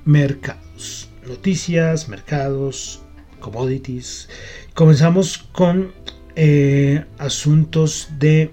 mercados, 0.05 1.09
noticias, 1.27 2.09
mercados, 2.09 3.01
commodities. 3.39 4.29
Comenzamos 4.73 5.38
con 5.51 5.91
eh, 6.35 7.05
asuntos 7.17 8.09
de, 8.19 8.51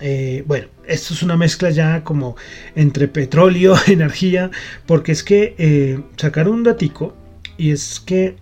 eh, 0.00 0.44
bueno, 0.46 0.68
esto 0.86 1.14
es 1.14 1.22
una 1.22 1.36
mezcla 1.36 1.70
ya 1.70 2.04
como 2.04 2.36
entre 2.74 3.08
petróleo, 3.08 3.74
energía, 3.86 4.50
porque 4.86 5.12
es 5.12 5.22
que 5.22 5.54
eh, 5.58 6.00
sacaron 6.16 6.54
un 6.54 6.62
datico 6.64 7.14
y 7.56 7.70
es 7.70 8.00
que 8.00 8.36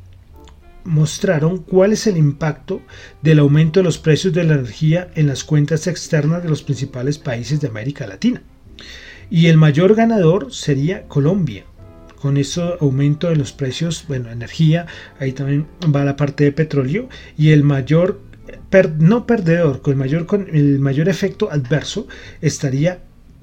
mostraron 0.85 1.59
cuál 1.59 1.93
es 1.93 2.07
el 2.07 2.17
impacto 2.17 2.83
del 3.23 3.39
aumento 3.39 3.81
de 3.81 3.85
los 3.85 3.99
precios 3.99 4.33
de 4.33 4.45
la 4.45 4.55
energía 4.55 5.11
en 5.15 5.27
las 5.27 5.45
cuentas 5.45 5.87
externas 5.87 6.43
de 6.43 6.49
los 6.49 6.63
principales 6.63 7.19
países 7.19 7.61
de 7.61 7.69
América 7.69 8.07
Latina. 8.07 8.43
Y 9.31 9.47
el 9.47 9.57
mayor 9.57 9.95
ganador 9.95 10.53
sería 10.53 11.09
Colombia. 11.09 11.65
Con 12.17 12.37
ese 12.37 12.63
aumento 12.81 13.29
de 13.29 13.37
los 13.37 13.53
precios, 13.53 14.05
bueno, 14.09 14.31
energía, 14.31 14.87
ahí 15.19 15.33
también 15.33 15.67
va 15.95 16.05
la 16.05 16.17
parte 16.17 16.45
de 16.45 16.53
petróleo 16.53 17.09
y 17.37 17.51
el 17.51 17.65
mayor 17.65 18.21
no 18.99 19.27
perdedor, 19.27 19.83
con 19.83 19.93
el 19.93 19.99
mayor 19.99 20.27
con 20.27 20.49
el 20.53 20.79
mayor 20.81 21.09
efecto 21.09 21.51
adverso 21.51 22.07
estaría 22.41 23.01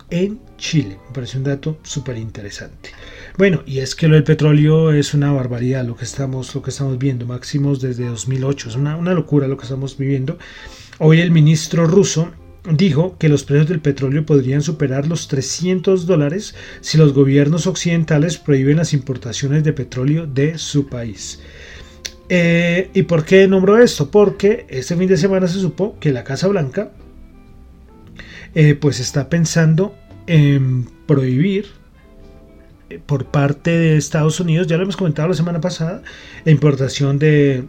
en 0.09 0.39
Chile. 0.57 0.99
Me 1.07 1.13
parece 1.15 1.37
un 1.37 1.45
dato 1.45 1.79
súper 1.83 2.17
interesante. 2.17 2.91
Bueno, 3.37 3.63
y 3.65 3.79
es 3.79 3.95
que 3.95 4.07
lo 4.07 4.15
del 4.15 4.23
petróleo 4.23 4.91
es 4.91 5.13
una 5.13 5.31
barbaridad 5.31 5.85
lo 5.85 5.95
que 5.95 6.03
estamos, 6.03 6.53
lo 6.53 6.61
que 6.61 6.69
estamos 6.69 6.97
viendo, 6.97 7.25
máximos 7.25 7.79
desde 7.81 8.05
2008. 8.05 8.69
Es 8.69 8.75
una, 8.75 8.97
una 8.97 9.13
locura 9.13 9.47
lo 9.47 9.57
que 9.57 9.63
estamos 9.63 9.97
viviendo. 9.97 10.37
Hoy 10.99 11.21
el 11.21 11.31
ministro 11.31 11.85
ruso 11.87 12.31
dijo 12.69 13.17
que 13.17 13.29
los 13.29 13.43
precios 13.43 13.69
del 13.69 13.79
petróleo 13.79 14.25
podrían 14.25 14.61
superar 14.61 15.07
los 15.07 15.27
300 15.27 16.05
dólares 16.05 16.55
si 16.81 16.97
los 16.97 17.13
gobiernos 17.13 17.67
occidentales 17.67 18.37
prohíben 18.37 18.77
las 18.77 18.93
importaciones 18.93 19.63
de 19.63 19.73
petróleo 19.73 20.27
de 20.27 20.57
su 20.57 20.87
país. 20.87 21.39
Eh, 22.29 22.89
¿Y 22.93 23.03
por 23.03 23.25
qué 23.25 23.47
nombró 23.47 23.77
esto? 23.77 24.11
Porque 24.11 24.65
este 24.69 24.95
fin 24.95 25.07
de 25.07 25.17
semana 25.17 25.47
se 25.47 25.59
supo 25.59 25.97
que 25.99 26.11
la 26.11 26.23
Casa 26.23 26.47
Blanca 26.47 26.91
eh, 28.53 28.75
pues 28.75 28.99
está 28.99 29.29
pensando 29.29 29.95
en 30.27 30.85
prohibir 31.07 31.80
por 32.99 33.25
parte 33.25 33.71
de 33.71 33.97
Estados 33.97 34.39
Unidos, 34.39 34.67
ya 34.67 34.77
lo 34.77 34.83
hemos 34.83 34.97
comentado 34.97 35.29
la 35.29 35.33
semana 35.33 35.61
pasada, 35.61 36.03
la 36.45 36.51
importación 36.51 37.19
de, 37.19 37.65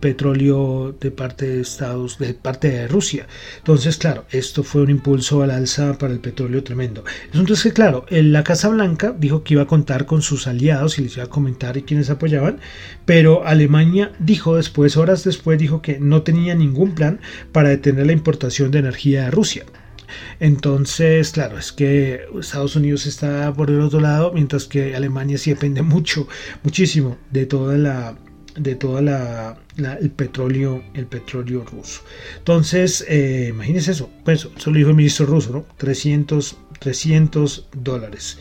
petróleo 0.00 0.94
de 0.98 1.10
parte 1.10 1.46
de 1.46 1.60
Estados, 1.60 2.18
de 2.18 2.34
parte 2.34 2.70
de 2.70 2.88
Rusia. 2.88 3.26
Entonces, 3.58 3.96
claro, 3.98 4.24
esto 4.30 4.62
fue 4.62 4.82
un 4.82 4.90
impulso 4.90 5.42
al 5.42 5.50
alza 5.50 5.98
para 5.98 6.12
el 6.12 6.20
petróleo 6.20 6.62
tremendo. 6.62 7.04
Entonces, 7.34 7.72
claro, 7.72 8.06
la 8.10 8.44
Casa 8.44 8.68
Blanca 8.68 9.14
dijo 9.18 9.42
que 9.42 9.54
iba 9.54 9.64
a 9.64 9.66
contar 9.66 10.06
con 10.06 10.22
sus 10.22 10.46
aliados 10.46 10.98
y 10.98 11.02
les 11.02 11.16
iba 11.16 11.24
a 11.24 11.30
comentar 11.30 11.76
y 11.76 11.82
quienes 11.82 12.10
apoyaban, 12.10 12.58
pero 13.04 13.46
Alemania 13.46 14.12
dijo 14.18 14.56
después, 14.56 14.96
horas 14.96 15.24
después, 15.24 15.58
dijo 15.58 15.82
que 15.82 15.98
no 16.00 16.22
tenía 16.22 16.54
ningún 16.54 16.94
plan 16.94 17.20
para 17.52 17.68
detener 17.68 18.06
la 18.06 18.12
importación 18.12 18.70
de 18.70 18.78
energía 18.78 19.24
de 19.24 19.30
Rusia. 19.30 19.64
Entonces, 20.40 21.32
claro, 21.32 21.58
es 21.58 21.72
que 21.72 22.22
Estados 22.38 22.76
Unidos 22.76 23.06
está 23.06 23.52
por 23.54 23.70
el 23.70 23.80
otro 23.80 24.00
lado, 24.00 24.32
mientras 24.32 24.66
que 24.66 24.94
Alemania 24.94 25.38
sí 25.38 25.50
depende 25.50 25.82
mucho, 25.94 26.28
muchísimo 26.62 27.18
de 27.30 27.46
toda 27.46 27.76
la 27.76 28.16
de 28.56 28.74
toda 28.74 29.00
la, 29.00 29.58
el 29.98 30.10
petróleo 30.10 30.82
el 30.94 31.06
petróleo 31.06 31.64
ruso. 31.64 32.02
Entonces 32.38 33.04
eh, 33.08 33.46
imagínense 33.50 33.92
eso. 33.92 34.10
Pues 34.24 34.46
eso 34.56 34.70
lo 34.70 34.76
dijo 34.76 34.90
el 34.90 34.96
ministro 34.96 35.26
ruso 35.26 35.52
no 35.52 35.66
300 35.78 36.56
300 36.78 37.68
dólares 37.74 38.38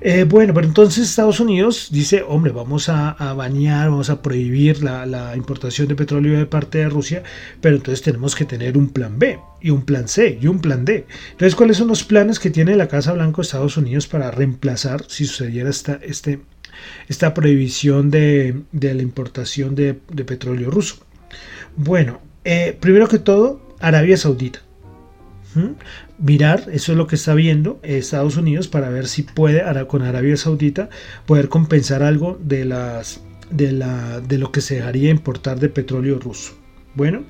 eh, 0.00 0.24
bueno, 0.24 0.54
pero 0.54 0.66
entonces 0.66 1.08
Estados 1.08 1.40
Unidos 1.40 1.88
dice, 1.90 2.24
hombre, 2.26 2.52
vamos 2.52 2.88
a, 2.88 3.14
bañar, 3.34 3.90
vamos 3.90 4.10
a 4.10 4.22
prohibir 4.22 4.82
la, 4.82 5.34
importación 5.36 5.88
de 5.88 5.96
petróleo 5.96 6.38
de 6.38 6.46
parte 6.46 6.78
de 6.78 6.88
Rusia, 6.88 7.22
pero 7.60 7.76
entonces 7.76 8.02
tenemos 8.02 8.36
que 8.36 8.44
tener 8.44 8.78
un 8.78 8.90
plan 8.90 9.18
B 9.18 9.38
y 9.60 9.70
un 9.70 9.82
plan 9.82 10.06
C 10.06 10.38
y 10.40 10.46
un 10.46 10.60
plan 10.60 10.84
D. 10.84 11.06
Entonces, 11.32 11.56
¿cuáles 11.56 11.76
son 11.76 11.88
los 11.88 12.04
planes 12.04 12.38
que 12.38 12.50
tiene 12.50 12.76
la 12.76 12.88
Casa 12.88 13.12
Blanca 13.12 13.36
de 13.38 13.42
Estados 13.42 13.76
Unidos 13.76 14.06
para 14.06 14.30
reemplazar, 14.30 15.04
si 15.08 15.24
sucediera 15.26 15.70
esta, 15.70 15.98
este, 16.02 16.40
esta 17.08 17.34
prohibición 17.34 18.10
de, 18.10 18.62
la 18.72 19.02
importación 19.02 19.74
de, 19.74 19.94
petróleo 19.94 20.70
ruso? 20.70 20.96
Bueno, 21.76 22.20
eh, 22.44 22.76
primero 22.78 23.08
que 23.08 23.18
todo, 23.18 23.60
Arabia 23.80 24.16
Saudita 24.16 24.60
mirar, 26.18 26.68
eso 26.72 26.92
es 26.92 26.98
lo 26.98 27.06
que 27.06 27.16
está 27.16 27.34
viendo 27.34 27.80
Estados 27.82 28.36
Unidos 28.36 28.68
para 28.68 28.90
ver 28.90 29.06
si 29.06 29.22
puede 29.22 29.62
con 29.86 30.02
Arabia 30.02 30.36
Saudita 30.36 30.88
poder 31.26 31.48
compensar 31.48 32.02
algo 32.02 32.38
de 32.42 32.64
las 32.64 33.22
de 33.50 34.38
lo 34.38 34.52
que 34.52 34.60
se 34.60 34.76
dejaría 34.76 35.10
importar 35.10 35.58
de 35.58 35.68
petróleo 35.70 36.18
ruso. 36.18 36.52
Bueno, 36.94 37.24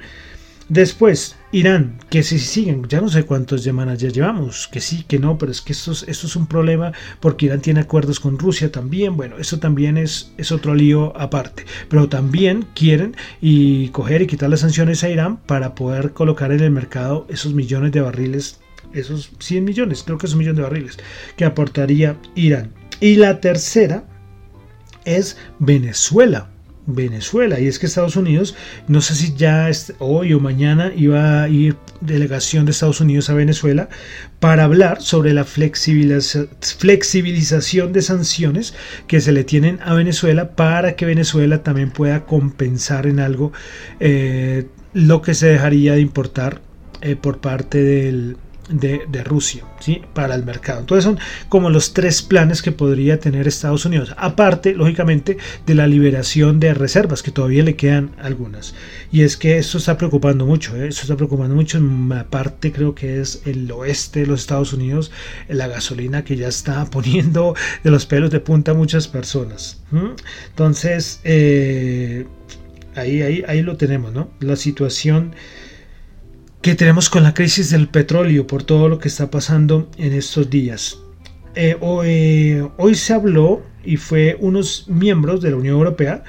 Después, 0.69 1.35
Irán, 1.51 1.99
que 2.11 2.23
si 2.23 2.39
siguen, 2.39 2.87
ya 2.89 3.01
no 3.01 3.09
sé 3.09 3.23
cuántos 3.23 3.63
semanas 3.63 4.01
ya 4.01 4.11
llevamos, 4.11 4.69
que 4.69 4.83
sí, 4.83 5.03
que 5.09 5.19
no, 5.19 5.39
pero 5.39 5.51
es 5.51 5.63
que 5.63 5.73
esto 5.73 5.93
es, 5.93 6.03
esto 6.07 6.27
es 6.27 6.37
un 6.37 6.47
problema 6.47 6.93
porque 7.21 7.47
Irán 7.47 7.63
tiene 7.63 7.81
acuerdos 7.81 8.21
con 8.21 8.39
Rusia 8.39 8.71
también, 8.71 9.17
bueno, 9.17 9.39
eso 9.39 9.59
también 9.59 9.97
es, 9.97 10.31
es 10.37 10.53
otro 10.53 10.75
lío 10.75 11.17
aparte, 11.19 11.65
pero 11.89 12.11
también 12.11 12.67
quieren 12.75 13.17
y 13.41 13.89
coger 13.89 14.21
y 14.21 14.27
quitar 14.27 14.51
las 14.51 14.61
sanciones 14.61 15.03
a 15.05 15.09
Irán 15.09 15.39
para 15.39 15.75
poder 15.75 16.13
colocar 16.13 16.53
en 16.53 16.61
el 16.61 16.71
mercado 16.71 17.27
esos 17.31 17.55
millones 17.55 17.93
de 17.93 18.03
barriles, 18.03 18.61
esos 18.93 19.31
100 19.39 19.65
millones, 19.65 20.03
creo 20.05 20.19
que 20.19 20.27
es 20.27 20.33
un 20.33 20.39
millón 20.39 20.57
de 20.57 20.63
barriles, 20.63 20.99
que 21.37 21.45
aportaría 21.45 22.17
Irán. 22.35 22.73
Y 23.01 23.17
la 23.17 23.41
tercera 23.41 24.05
es 25.05 25.37
Venezuela. 25.59 26.51
Venezuela. 26.89 27.61
Y 27.61 27.67
es 27.67 27.79
que 27.79 27.85
Estados 27.87 28.17
Unidos, 28.17 28.57
no 28.89 29.01
sé 29.03 29.15
si 29.15 29.35
ya 29.35 29.71
hoy 29.99 30.33
o 30.33 30.41
mañana 30.41 30.91
iba 30.97 31.43
a 31.43 31.49
ir 31.49 31.77
delegación 32.01 32.65
de 32.65 32.71
Estados 32.71 33.03
Unidos 33.03 33.29
a 33.29 33.35
Venezuela 33.35 33.91
para 34.41 34.65
hablar 34.65 35.03
sobre 35.03 35.35
la 35.35 35.45
flexibilización 35.45 37.93
de 37.93 38.03
sanciones 38.03 38.73
que 39.07 39.21
se 39.21 39.33
le 39.33 39.45
tienen 39.45 39.81
a 39.83 39.93
Venezuela 39.93 40.57
para 40.57 40.97
que 40.97 41.05
Venezuela 41.05 41.63
también 41.63 41.91
pueda 41.91 42.25
compensar 42.25 43.07
en 43.07 43.21
algo 43.21 43.53
eh, 44.01 44.67
lo 44.95 45.21
que 45.21 45.35
se 45.35 45.49
dejaría 45.49 45.93
de 45.93 46.01
importar 46.01 46.63
eh, 47.03 47.17
por 47.17 47.41
parte 47.41 47.83
del, 47.83 48.39
de, 48.69 49.25
Rusia 49.25 49.65
¿sí? 49.81 50.03
para 50.15 50.35
el 50.35 50.45
mercado. 50.45 50.81
Entonces 50.81 51.05
son 51.05 51.19
como 51.49 51.71
los 51.71 51.93
tres 51.93 52.23
planes 52.23 52.63
que 52.63 52.73
podría 52.73 53.19
tener 53.19 53.49
Estados 53.49 53.85
Unidos, 53.85 54.15
aparte, 54.17 54.75
lógicamente, 54.75 55.39
de 55.67 55.75
la 55.75 55.87
liberación 55.87 56.61
de 56.61 56.75
reservas, 56.75 57.23
que 57.23 57.31
todavía 57.31 57.63
le 57.65 57.77
quedan 57.77 58.11
algunas. 58.21 58.75
Y 59.11 59.23
es 59.23 59.37
que 59.37 59.59
esto 59.59 59.79
está 59.79 59.97
preocupando 59.97 60.47
mucho, 60.47 60.77
¿eh? 60.77 60.89
esto 60.89 61.03
está 61.03 61.17
preocupando 61.17 61.55
mucho, 61.55 61.81
aparte 62.17 62.73
creo 62.73 62.95
que 62.95 63.21
es 63.21 63.43
el 63.47 63.71
oeste 63.73 64.21
de 64.21 64.27
los 64.27 64.41
Estados 64.41 64.73
Unidos, 64.73 65.11
la 65.49 65.69
gasolina 65.69 66.25
que 66.25 66.37
ya 66.37 66.49
está 66.49 66.85
poniendo 66.91 67.55
de 67.83 67.91
los 67.91 68.07
pelos 68.07 68.31
de 68.31 68.41
punta 68.41 68.73
a 68.73 68.75
muchas 68.75 69.09
personas. 69.09 69.81
Entonces, 70.51 71.21
eh, 71.25 72.27
ahí, 72.95 73.23
ahí, 73.23 73.45
ahí 73.47 73.63
lo 73.63 73.77
tenemos, 73.77 74.13
¿no? 74.13 74.31
La 74.41 74.57
situación 74.57 75.35
que 76.63 76.75
tenemos 76.75 77.09
con 77.09 77.23
la 77.23 77.35
crisis 77.35 77.71
del 77.71 77.89
petróleo 77.89 78.47
por 78.47 78.65
todo 78.65 78.89
lo 78.89 78.99
que 78.99 79.09
está 79.09 79.31
pasando 79.31 79.89
en 79.97 80.13
estos 80.13 80.51
días. 80.51 80.99
Eh, 81.55 81.77
hoy, 81.81 82.69
hoy, 82.77 82.95
se 82.95 83.15
habló 83.15 83.63
y 83.85 83.97
fue 83.97 84.37
unos 84.41 84.87
miembros 84.89 85.41
de 85.41 85.51
la 85.51 85.57
Unión 85.57 85.77
Europea 85.77 86.25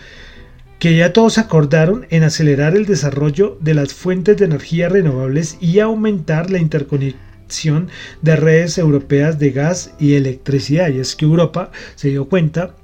que 0.78 0.96
ya 0.96 1.14
todos 1.14 1.38
acordaron 1.38 2.08
en 2.10 2.24
acelerar 2.24 2.76
el 2.76 2.86
desarrollo 2.86 3.58
de 3.60 3.74
las 3.74 3.94
fuentes 3.94 4.38
de 4.38 4.46
energía 4.46 4.88
renovables 4.88 5.58
y 5.60 5.80
aumentar 5.80 6.50
la 6.50 6.60
interconexión 6.60 7.90
de 8.22 8.36
redes 8.36 8.78
europeas 8.78 9.40
de 9.40 9.52
gas 9.52 9.94
y 10.00 10.14
electricidad. 10.14 10.90
Y 10.90 11.00
es 11.00 11.16
que 11.16 11.26
Europa 11.26 11.72
se 11.96 12.10
dio 12.10 12.30
cuenta 12.30 12.76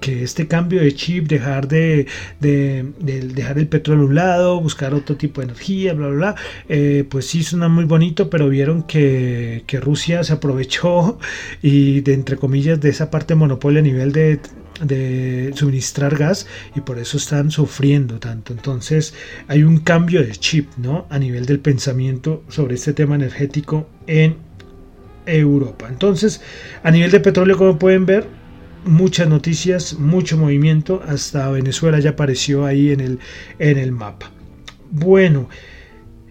que 0.00 0.22
este 0.22 0.48
cambio 0.48 0.80
de 0.80 0.94
chip, 0.94 1.28
dejar 1.28 1.68
de, 1.68 2.06
dejar 2.40 3.58
el 3.58 3.68
petróleo 3.68 4.04
a 4.04 4.06
un 4.06 4.14
lado, 4.14 4.60
buscar 4.60 4.94
otro 4.94 5.16
tipo 5.16 5.40
de 5.40 5.46
energía, 5.46 5.92
bla, 5.92 6.08
bla, 6.08 6.16
bla, 6.16 6.34
eh, 6.68 7.04
pues 7.08 7.26
sí 7.26 7.42
suena 7.42 7.68
muy 7.68 7.84
bonito, 7.84 8.30
pero 8.30 8.48
vieron 8.48 8.82
que, 8.84 9.64
Rusia 9.80 10.24
se 10.24 10.32
aprovechó 10.34 11.18
y 11.62 12.00
de 12.00 12.14
entre 12.14 12.36
comillas 12.36 12.80
de 12.80 12.90
esa 12.90 13.10
parte 13.10 13.34
monopolio 13.34 13.80
a 13.80 13.82
nivel 13.82 14.12
de, 14.12 14.40
de 14.82 15.52
suministrar 15.54 16.16
gas 16.16 16.46
y 16.74 16.80
por 16.80 16.98
eso 16.98 17.16
están 17.16 17.50
sufriendo 17.50 18.18
tanto. 18.18 18.52
Entonces 18.52 19.14
hay 19.48 19.62
un 19.62 19.78
cambio 19.78 20.22
de 20.22 20.32
chip, 20.32 20.68
¿no? 20.76 21.06
A 21.10 21.18
nivel 21.18 21.46
del 21.46 21.60
pensamiento 21.60 22.42
sobre 22.48 22.74
este 22.74 22.92
tema 22.92 23.14
energético 23.14 23.88
en 24.06 24.36
Europa. 25.26 25.86
Entonces, 25.88 26.40
a 26.82 26.90
nivel 26.90 27.10
de 27.10 27.20
petróleo, 27.20 27.56
como 27.56 27.78
pueden 27.78 28.06
ver, 28.06 28.26
muchas 28.84 29.28
noticias, 29.28 29.94
mucho 29.94 30.36
movimiento, 30.36 31.02
hasta 31.06 31.50
Venezuela 31.50 31.98
ya 31.98 32.10
apareció 32.10 32.64
ahí 32.66 32.90
en 32.90 33.00
el, 33.00 33.18
en 33.58 33.78
el 33.78 33.92
mapa. 33.92 34.30
Bueno, 34.90 35.48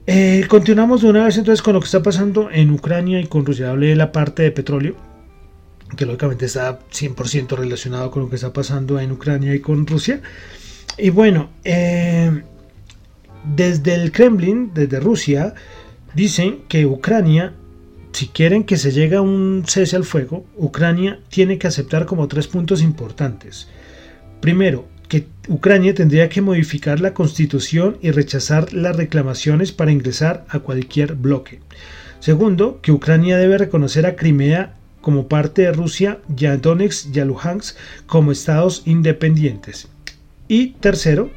eh, 0.08 0.46
continuamos 0.48 1.02
de 1.02 1.10
una 1.10 1.26
vez 1.26 1.38
entonces 1.38 1.62
con 1.62 1.74
lo 1.74 1.80
que 1.80 1.86
está 1.86 2.02
pasando 2.02 2.50
en 2.52 2.72
Ucrania 2.72 3.20
y 3.20 3.28
con 3.28 3.46
Rusia. 3.46 3.70
Hablé 3.70 3.88
de 3.88 3.96
la 3.96 4.12
parte 4.12 4.44
de 4.44 4.52
petróleo, 4.52 4.96
que 5.96 6.06
lógicamente 6.06 6.46
está 6.46 6.80
100% 6.92 7.58
relacionado 7.58 8.12
con 8.12 8.24
lo 8.24 8.30
que 8.30 8.36
está 8.36 8.52
pasando 8.52 9.00
en 9.00 9.12
Ucrania 9.12 9.54
y 9.54 9.60
con 9.60 9.86
Rusia. 9.86 10.22
Y 10.98 11.12
bueno, 11.12 11.50
eh, 11.64 12.44
desde 13.56 13.94
el 13.94 14.12
Kremlin, 14.12 14.72
desde 14.74 15.00
Rusia, 15.00 15.54
dicen 16.14 16.64
que 16.68 16.86
Ucrania 16.86 17.54
si 18.12 18.28
quieren 18.28 18.64
que 18.64 18.78
se 18.78 18.92
llegue 18.92 19.16
a 19.16 19.22
un 19.22 19.64
cese 19.68 19.96
al 19.96 20.04
fuego, 20.04 20.46
Ucrania 20.58 21.20
tiene 21.30 21.58
que 21.58 21.68
aceptar 21.68 22.06
como 22.06 22.28
tres 22.28 22.48
puntos 22.48 22.82
importantes. 22.82 23.68
Primero, 24.42 24.88
que 25.08 25.28
Ucrania 25.48 25.94
tendría 25.94 26.30
que 26.30 26.42
modificar 26.42 27.00
la 27.00 27.14
constitución 27.14 27.98
y 28.02 28.12
rechazar 28.12 28.74
las 28.74 28.96
reclamaciones 28.96 29.72
para 29.72 29.92
ingresar 29.92 30.46
a 30.50 30.60
cualquier 30.60 31.16
bloque. 31.16 31.60
Segundo, 32.20 32.80
que 32.82 32.92
Ucrania 32.92 33.38
debe 33.38 33.58
reconocer 33.58 34.06
a 34.06 34.16
Crimea 34.16 34.76
como 35.02 35.28
parte 35.28 35.64
de 35.64 35.72
Rusia 35.72 36.20
y 36.38 36.46
a 36.46 36.58
Donetsk 36.58 37.16
y 37.16 37.20
a 37.20 37.26
Luhansk 37.26 37.76
como 38.06 38.32
estados 38.32 38.84
independientes. 38.86 39.88
Y 40.48 40.72
tercero, 40.74 41.32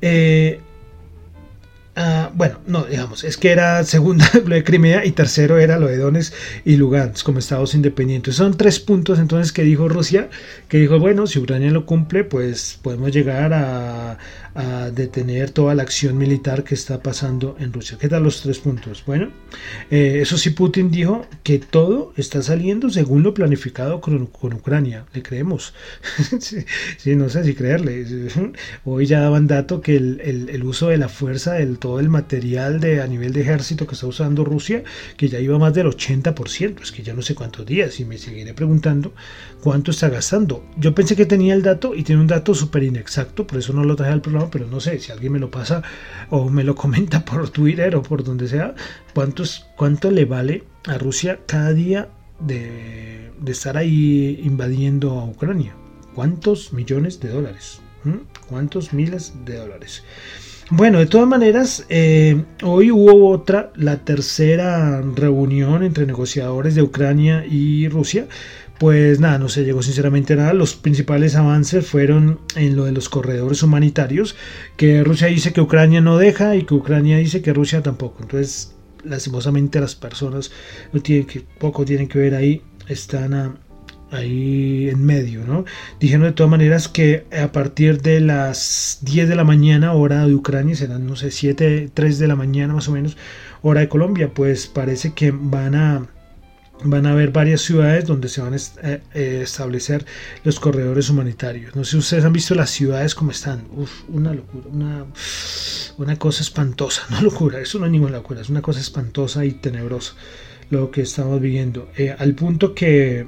eh, 0.00 0.60
Ah, 1.96 2.32
bueno, 2.34 2.58
no, 2.66 2.84
digamos, 2.84 3.22
es 3.22 3.36
que 3.36 3.52
era 3.52 3.84
segunda 3.84 4.28
lo 4.44 4.54
de 4.54 4.64
Crimea 4.64 5.04
y 5.04 5.12
tercero 5.12 5.58
era 5.58 5.78
lo 5.78 5.86
de 5.86 5.96
Donetsk 5.96 6.34
y 6.64 6.76
Lugansk 6.76 7.24
como 7.24 7.38
estados 7.38 7.74
independientes. 7.74 8.34
Son 8.34 8.56
tres 8.56 8.80
puntos 8.80 9.20
entonces 9.20 9.52
que 9.52 9.62
dijo 9.62 9.88
Rusia, 9.88 10.28
que 10.68 10.78
dijo, 10.78 10.98
bueno, 10.98 11.28
si 11.28 11.38
Ucrania 11.38 11.70
lo 11.70 11.86
cumple, 11.86 12.24
pues 12.24 12.80
podemos 12.82 13.12
llegar 13.12 13.52
a, 13.52 14.18
a 14.54 14.90
detener 14.90 15.50
toda 15.50 15.74
la 15.74 15.82
acción 15.82 16.16
militar 16.16 16.62
que 16.62 16.74
está 16.74 17.02
pasando 17.02 17.56
en 17.58 17.72
Rusia. 17.72 17.98
¿Qué 18.00 18.08
tal 18.08 18.22
los 18.22 18.42
tres 18.42 18.60
puntos? 18.60 19.02
Bueno, 19.04 19.30
eh, 19.90 20.20
eso 20.22 20.38
sí, 20.38 20.50
Putin 20.50 20.90
dijo 20.90 21.26
que 21.42 21.58
todo 21.58 22.12
está 22.16 22.40
saliendo 22.42 22.88
según 22.90 23.22
lo 23.22 23.34
planificado 23.34 24.00
con, 24.00 24.22
Ucrania. 24.22 25.06
Le 25.12 25.22
creemos. 25.22 25.74
sí, 26.38 27.16
no 27.16 27.28
sé 27.28 27.44
si 27.44 27.54
creerle. 27.54 28.06
Hoy 28.84 29.06
ya 29.06 29.20
daban 29.20 29.46
dato 29.46 29.80
que 29.80 29.96
el, 29.96 30.62
uso 30.64 30.88
de 30.88 30.98
la 30.98 31.08
fuerza, 31.08 31.54
del 31.54 31.78
todo 31.78 31.98
el 31.98 32.08
material 32.08 32.78
de, 32.78 33.02
a 33.02 33.06
nivel 33.06 33.32
de 33.32 33.40
ejército 33.40 33.86
que 33.86 33.94
está 33.94 34.06
usando 34.06 34.44
Rusia, 34.44 34.84
que 35.16 35.28
ya 35.28 35.40
iba 35.40 35.58
más 35.58 35.74
del 35.74 35.88
80%. 35.88 36.82
Es 36.82 36.92
que 36.92 37.02
ya 37.02 37.14
no 37.14 37.22
sé 37.22 37.34
cuántos 37.34 37.66
días 37.66 37.98
y 37.98 38.04
me 38.04 38.18
seguiré 38.18 38.54
preguntando 38.54 39.12
cuánto 39.60 39.90
está 39.90 40.08
gastando. 40.08 40.64
Yo 40.76 40.94
pensé 40.94 41.16
que 41.16 41.26
tenía 41.26 41.54
el 41.54 41.62
dato 41.62 41.94
y 41.94 42.04
tiene 42.04 42.20
un 42.20 42.28
dato 42.28 42.54
súper 42.54 42.84
inexacto, 42.84 43.46
por 43.46 43.58
eso 43.58 43.72
no 43.72 43.82
lo 43.82 43.96
traje 43.96 44.12
al 44.12 44.20
programa 44.20 44.43
pero 44.50 44.66
no 44.66 44.80
sé, 44.80 44.98
si 44.98 45.12
alguien 45.12 45.32
me 45.32 45.38
lo 45.38 45.50
pasa 45.50 45.82
o 46.30 46.48
me 46.48 46.64
lo 46.64 46.74
comenta 46.84 47.24
por 47.24 47.50
Twitter 47.50 47.96
o 47.96 48.02
por 48.02 48.24
donde 48.24 48.48
sea, 48.48 48.74
¿cuántos, 49.14 49.66
¿cuánto 49.76 50.10
le 50.10 50.24
vale 50.24 50.64
a 50.86 50.98
Rusia 50.98 51.40
cada 51.46 51.72
día 51.72 52.08
de, 52.40 53.32
estar 53.46 53.76
ahí 53.76 54.40
invadiendo 54.42 55.18
a 55.18 55.24
Ucrania? 55.24 55.74
¿Cuántos 56.14 56.72
millones 56.72 57.20
de 57.20 57.28
dólares? 57.28 57.80
¿Mm? 58.04 58.18
¿Cuántos 58.48 58.92
miles 58.92 59.32
de 59.44 59.56
dólares? 59.56 60.02
Bueno, 60.70 60.98
de 60.98 61.06
todas 61.06 61.28
maneras, 61.28 61.84
eh, 61.90 62.42
hoy 62.62 62.90
hubo 62.90 63.28
otra, 63.28 63.70
la 63.76 63.98
tercera 63.98 65.02
reunión 65.02 65.82
entre 65.82 66.06
negociadores 66.06 66.74
de 66.74 66.82
Ucrania 66.82 67.44
y 67.46 67.86
Rusia, 67.88 68.26
pues 68.84 69.18
nada, 69.18 69.38
no 69.38 69.48
se 69.48 69.64
llegó 69.64 69.82
sinceramente 69.82 70.34
a 70.34 70.36
nada. 70.36 70.52
Los 70.52 70.74
principales 70.74 71.36
avances 71.36 71.86
fueron 71.86 72.40
en 72.54 72.76
lo 72.76 72.84
de 72.84 72.92
los 72.92 73.08
corredores 73.08 73.62
humanitarios, 73.62 74.36
que 74.76 75.02
Rusia 75.02 75.28
dice 75.28 75.54
que 75.54 75.62
Ucrania 75.62 76.02
no 76.02 76.18
deja 76.18 76.54
y 76.54 76.64
que 76.64 76.74
Ucrania 76.74 77.16
dice 77.16 77.40
que 77.40 77.54
Rusia 77.54 77.82
tampoco. 77.82 78.24
Entonces, 78.24 78.74
lastimosamente 79.02 79.80
las 79.80 79.94
personas 79.94 80.52
que, 81.02 81.46
poco 81.58 81.86
tienen 81.86 82.08
que 82.08 82.18
ver 82.18 82.34
ahí, 82.34 82.60
están 82.86 83.56
ahí 84.10 84.90
en 84.90 85.02
medio, 85.02 85.46
¿no? 85.46 85.64
Dijeron 85.98 86.26
de 86.26 86.32
todas 86.32 86.50
maneras 86.50 86.86
que 86.86 87.24
a 87.32 87.52
partir 87.52 88.02
de 88.02 88.20
las 88.20 88.98
10 89.00 89.30
de 89.30 89.34
la 89.34 89.44
mañana, 89.44 89.94
hora 89.94 90.26
de 90.26 90.34
Ucrania, 90.34 90.76
serán, 90.76 91.06
no 91.06 91.16
sé, 91.16 91.30
7, 91.30 91.88
3 91.94 92.18
de 92.18 92.28
la 92.28 92.36
mañana 92.36 92.74
más 92.74 92.86
o 92.88 92.92
menos, 92.92 93.16
hora 93.62 93.80
de 93.80 93.88
Colombia, 93.88 94.34
pues 94.34 94.66
parece 94.66 95.14
que 95.14 95.30
van 95.30 95.74
a 95.74 96.06
van 96.82 97.06
a 97.06 97.12
haber 97.12 97.30
varias 97.30 97.62
ciudades 97.62 98.04
donde 98.06 98.28
se 98.28 98.40
van 98.40 98.54
a 98.54 98.56
eh, 98.56 99.00
eh, 99.14 99.40
establecer 99.42 100.04
los 100.42 100.58
corredores 100.58 101.08
humanitarios. 101.08 101.74
No 101.76 101.84
sé 101.84 101.92
si 101.92 101.96
ustedes 101.98 102.24
han 102.24 102.32
visto 102.32 102.54
las 102.54 102.70
ciudades 102.70 103.14
como 103.14 103.30
están. 103.30 103.66
Uf, 103.76 104.02
una 104.08 104.34
locura, 104.34 104.66
una, 105.96 106.16
cosa 106.16 106.42
espantosa. 106.42 107.02
No 107.10 107.22
locura, 107.22 107.60
eso 107.60 107.78
no 107.78 107.86
es 107.86 107.92
ninguna 107.92 108.12
locura, 108.12 108.40
es 108.40 108.48
una 108.48 108.62
cosa 108.62 108.80
espantosa 108.80 109.44
y 109.44 109.52
tenebrosa 109.52 110.14
lo 110.70 110.90
que 110.90 111.02
estamos 111.02 111.40
viviendo. 111.40 111.90
Eh, 111.96 112.14
al 112.16 112.34
punto 112.34 112.74
que 112.74 113.26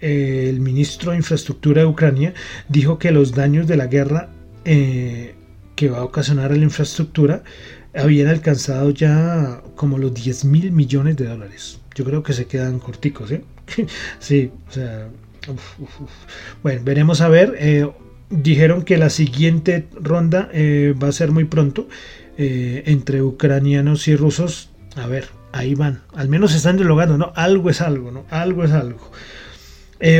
el 0.00 0.60
ministro 0.60 1.12
de 1.12 1.18
Infraestructura 1.18 1.82
de 1.82 1.86
Ucrania 1.86 2.34
dijo 2.68 2.98
que 2.98 3.12
los 3.12 3.32
daños 3.32 3.68
de 3.68 3.76
la 3.76 3.86
guerra 3.86 4.30
que 4.64 5.88
va 5.88 5.98
a 5.98 6.04
ocasionar 6.04 6.50
a 6.52 6.56
la 6.56 6.62
infraestructura 6.62 7.44
habían 7.94 8.28
alcanzado 8.28 8.90
ya 8.90 9.62
como 9.76 9.98
los 9.98 10.12
10 10.12 10.44
mil 10.44 10.72
millones 10.72 11.16
de 11.16 11.26
dólares 11.26 11.81
yo 11.94 12.04
creo 12.04 12.22
que 12.22 12.32
se 12.32 12.46
quedan 12.46 12.78
corticos, 12.78 13.30
¿eh? 13.30 13.44
sí, 14.18 14.50
o 14.68 14.72
sea, 14.72 15.08
bueno, 16.62 16.82
veremos 16.84 17.20
a 17.20 17.28
ver. 17.28 17.56
Eh, 17.58 17.88
dijeron 18.30 18.82
que 18.82 18.96
la 18.96 19.10
siguiente 19.10 19.88
ronda 19.94 20.48
eh, 20.52 20.94
va 21.00 21.08
a 21.08 21.12
ser 21.12 21.30
muy 21.30 21.44
pronto 21.44 21.88
eh, 22.38 22.82
entre 22.86 23.22
ucranianos 23.22 24.08
y 24.08 24.16
rusos. 24.16 24.70
A 24.96 25.06
ver, 25.06 25.28
ahí 25.52 25.74
van. 25.74 26.02
Al 26.14 26.28
menos 26.28 26.54
están 26.54 26.76
dialogando, 26.76 27.18
¿no? 27.18 27.32
Algo 27.34 27.70
es 27.70 27.80
algo, 27.80 28.10
¿no? 28.10 28.24
Algo 28.30 28.64
es 28.64 28.72
algo. 28.72 29.10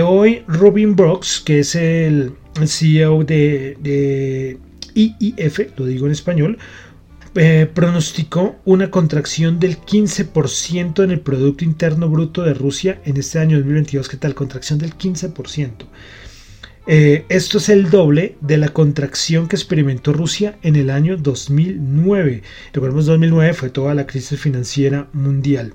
hoy 0.04 0.44
Robin 0.46 0.96
Brooks, 0.96 1.40
que 1.40 1.60
es 1.60 1.74
el 1.74 2.34
CEO 2.66 3.24
de, 3.24 3.76
de 3.80 4.58
IIF, 4.94 5.60
lo 5.76 5.86
digo 5.86 6.06
en 6.06 6.12
español, 6.12 6.58
eh, 7.34 7.66
pronosticó 7.72 8.56
una 8.66 8.90
contracción 8.90 9.58
del 9.58 9.78
15% 9.78 11.02
en 11.02 11.10
el 11.10 11.20
Producto 11.20 11.64
Interno 11.64 12.10
Bruto 12.10 12.42
de 12.42 12.52
Rusia 12.52 13.00
en 13.06 13.16
este 13.16 13.38
año 13.38 13.56
2022. 13.56 14.08
¿Qué 14.08 14.18
tal? 14.18 14.34
Contracción 14.34 14.78
del 14.78 14.96
15%. 14.96 15.86
Eh, 16.86 17.24
esto 17.30 17.56
es 17.56 17.70
el 17.70 17.88
doble 17.90 18.36
de 18.42 18.58
la 18.58 18.68
contracción 18.68 19.48
que 19.48 19.56
experimentó 19.56 20.12
Rusia 20.12 20.58
en 20.62 20.76
el 20.76 20.90
año 20.90 21.16
2009. 21.16 22.42
Recordemos, 22.74 23.06
2009 23.06 23.54
fue 23.54 23.70
toda 23.70 23.94
la 23.94 24.06
crisis 24.06 24.38
financiera 24.38 25.08
mundial. 25.14 25.72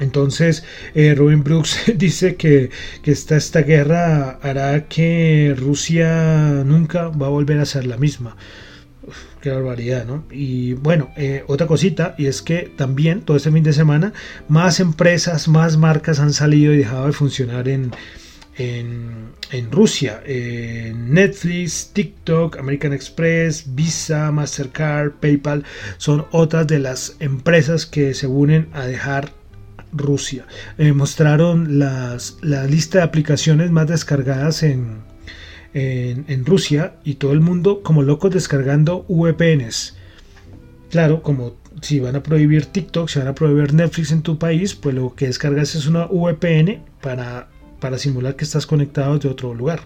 Entonces, 0.00 0.64
eh, 0.94 1.14
Robin 1.14 1.44
Brooks 1.44 1.92
dice 1.96 2.34
que, 2.34 2.70
que 3.02 3.12
esta, 3.12 3.36
esta 3.36 3.62
guerra 3.62 4.40
hará 4.42 4.88
que 4.88 5.54
Rusia 5.56 6.64
nunca 6.66 7.08
va 7.08 7.26
a 7.26 7.30
volver 7.30 7.58
a 7.58 7.66
ser 7.66 7.86
la 7.86 7.96
misma 7.98 8.36
qué 9.46 9.52
barbaridad, 9.52 10.04
¿no? 10.06 10.24
Y 10.28 10.72
bueno, 10.72 11.10
eh, 11.16 11.44
otra 11.46 11.68
cosita, 11.68 12.16
y 12.18 12.26
es 12.26 12.42
que 12.42 12.68
también 12.76 13.20
todo 13.20 13.36
este 13.36 13.52
fin 13.52 13.62
de 13.62 13.72
semana, 13.72 14.12
más 14.48 14.80
empresas, 14.80 15.46
más 15.46 15.76
marcas 15.76 16.18
han 16.18 16.32
salido 16.32 16.72
y 16.72 16.78
dejado 16.78 17.06
de 17.06 17.12
funcionar 17.12 17.68
en, 17.68 17.92
en, 18.58 19.70
Rusia. 19.70 20.20
Netflix, 20.26 21.92
TikTok, 21.92 22.58
American 22.58 22.92
Express, 22.92 23.66
Visa, 23.76 24.32
Mastercard, 24.32 25.12
PayPal 25.12 25.62
son 25.98 26.26
otras 26.32 26.66
de 26.66 26.80
las 26.80 27.14
empresas 27.20 27.86
que 27.86 28.14
se 28.14 28.26
unen 28.26 28.68
a 28.72 28.84
dejar 28.86 29.30
Rusia. 29.92 30.44
Eh, 30.78 30.92
mostraron 30.92 31.78
las, 31.78 32.38
la 32.42 32.64
lista 32.64 32.98
de 32.98 33.04
aplicaciones 33.04 33.70
más 33.70 33.86
descargadas 33.86 34.64
en, 34.64 35.05
en, 35.76 36.46
Rusia 36.46 36.94
y 37.04 37.14
todo 37.14 37.32
el 37.32 37.40
mundo 37.40 37.82
como 37.82 38.02
locos 38.02 38.32
descargando 38.32 39.04
VPNs. 39.08 39.94
Claro, 40.90 41.22
como 41.22 41.56
si 41.82 42.00
van 42.00 42.16
a 42.16 42.22
prohibir 42.22 42.66
TikTok, 42.66 43.08
si 43.08 43.18
van 43.18 43.28
a 43.28 43.34
prohibir 43.34 43.74
Netflix 43.74 44.10
en 44.10 44.22
tu 44.22 44.38
país, 44.38 44.74
pues 44.74 44.94
lo 44.94 45.14
que 45.14 45.26
descargas 45.26 45.74
es 45.74 45.86
una 45.86 46.06
VPN 46.06 46.82
para, 47.02 47.48
para 47.78 47.98
simular 47.98 48.36
que 48.36 48.44
estás 48.44 48.66
conectado 48.66 49.18
de 49.18 49.28
otro 49.28 49.52
lugar. 49.52 49.80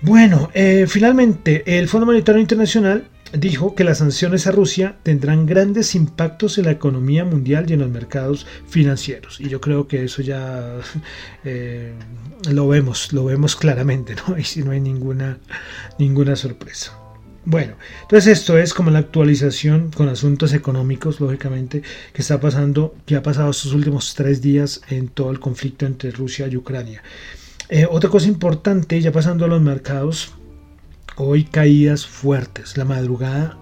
Bueno, 0.00 0.48
eh, 0.54 0.86
finalmente 0.88 1.78
el 1.78 1.86
Fondo 1.86 2.06
Monetario 2.06 2.40
Internacional 2.40 3.06
dijo 3.32 3.74
que 3.74 3.84
las 3.84 3.98
sanciones 3.98 4.46
a 4.46 4.52
Rusia 4.52 4.96
tendrán 5.02 5.46
grandes 5.46 5.94
impactos 5.94 6.58
en 6.58 6.66
la 6.66 6.72
economía 6.72 7.24
mundial 7.24 7.66
y 7.68 7.74
en 7.74 7.80
los 7.80 7.90
mercados 7.90 8.46
financieros. 8.68 9.40
Y 9.40 9.48
yo 9.48 9.60
creo 9.60 9.86
que 9.86 10.04
eso 10.04 10.22
ya 10.22 10.78
eh, 11.44 11.94
lo 12.50 12.68
vemos, 12.68 13.12
lo 13.12 13.24
vemos 13.24 13.56
claramente, 13.56 14.14
¿no? 14.26 14.38
Y 14.38 14.44
si 14.44 14.62
no 14.62 14.72
hay 14.72 14.80
ninguna, 14.80 15.38
ninguna 15.98 16.36
sorpresa. 16.36 16.96
Bueno, 17.44 17.74
entonces 18.02 18.38
esto 18.38 18.58
es 18.58 18.74
como 18.74 18.90
la 18.90 18.98
actualización 18.98 19.90
con 19.90 20.08
asuntos 20.08 20.52
económicos, 20.52 21.20
lógicamente, 21.20 21.82
que 22.12 22.20
está 22.20 22.38
pasando, 22.38 22.94
que 23.06 23.16
ha 23.16 23.22
pasado 23.22 23.50
estos 23.50 23.72
últimos 23.72 24.14
tres 24.14 24.42
días 24.42 24.82
en 24.88 25.08
todo 25.08 25.30
el 25.30 25.40
conflicto 25.40 25.86
entre 25.86 26.10
Rusia 26.10 26.46
y 26.48 26.56
Ucrania. 26.56 27.02
Eh, 27.70 27.86
otra 27.88 28.10
cosa 28.10 28.28
importante, 28.28 29.00
ya 29.00 29.10
pasando 29.10 29.46
a 29.46 29.48
los 29.48 29.62
mercados, 29.62 30.34
Hoy 31.22 31.44
caídas 31.44 32.06
fuertes, 32.06 32.78
la 32.78 32.86
madrugada 32.86 33.58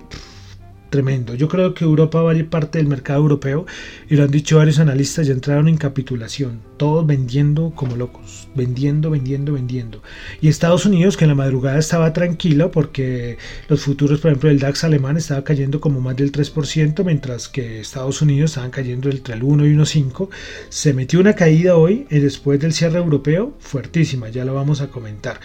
tremendo. 0.90 1.34
Yo 1.34 1.48
creo 1.48 1.74
que 1.74 1.82
Europa 1.82 2.22
vale 2.22 2.44
parte 2.44 2.78
del 2.78 2.86
mercado 2.86 3.18
europeo 3.18 3.66
y 4.08 4.14
lo 4.14 4.22
han 4.22 4.30
dicho 4.30 4.58
varios 4.58 4.78
analistas, 4.78 5.26
ya 5.26 5.32
entraron 5.32 5.66
en 5.66 5.76
capitulación, 5.76 6.60
todos 6.76 7.04
vendiendo 7.04 7.72
como 7.74 7.96
locos, 7.96 8.46
vendiendo, 8.54 9.10
vendiendo, 9.10 9.54
vendiendo. 9.54 10.04
Y 10.40 10.46
Estados 10.46 10.86
Unidos 10.86 11.16
que 11.16 11.24
en 11.24 11.30
la 11.30 11.34
madrugada 11.34 11.80
estaba 11.80 12.12
tranquilo 12.12 12.70
porque 12.70 13.38
los 13.68 13.80
futuros, 13.80 14.20
por 14.20 14.30
ejemplo, 14.30 14.50
el 14.50 14.60
DAX 14.60 14.84
alemán 14.84 15.16
estaba 15.16 15.42
cayendo 15.42 15.80
como 15.80 16.00
más 16.00 16.14
del 16.14 16.30
3%, 16.30 17.04
mientras 17.04 17.48
que 17.48 17.80
Estados 17.80 18.22
Unidos 18.22 18.52
estaban 18.52 18.70
cayendo 18.70 19.10
entre 19.10 19.34
el 19.34 19.42
1 19.42 19.66
y 19.66 19.74
1,5. 19.74 20.28
Se 20.68 20.94
metió 20.94 21.18
una 21.18 21.34
caída 21.34 21.74
hoy 21.74 22.06
y 22.08 22.20
después 22.20 22.60
del 22.60 22.72
cierre 22.72 22.98
europeo 22.98 23.52
fuertísima, 23.58 24.28
ya 24.28 24.44
lo 24.44 24.54
vamos 24.54 24.80
a 24.80 24.92
comentar. 24.92 25.40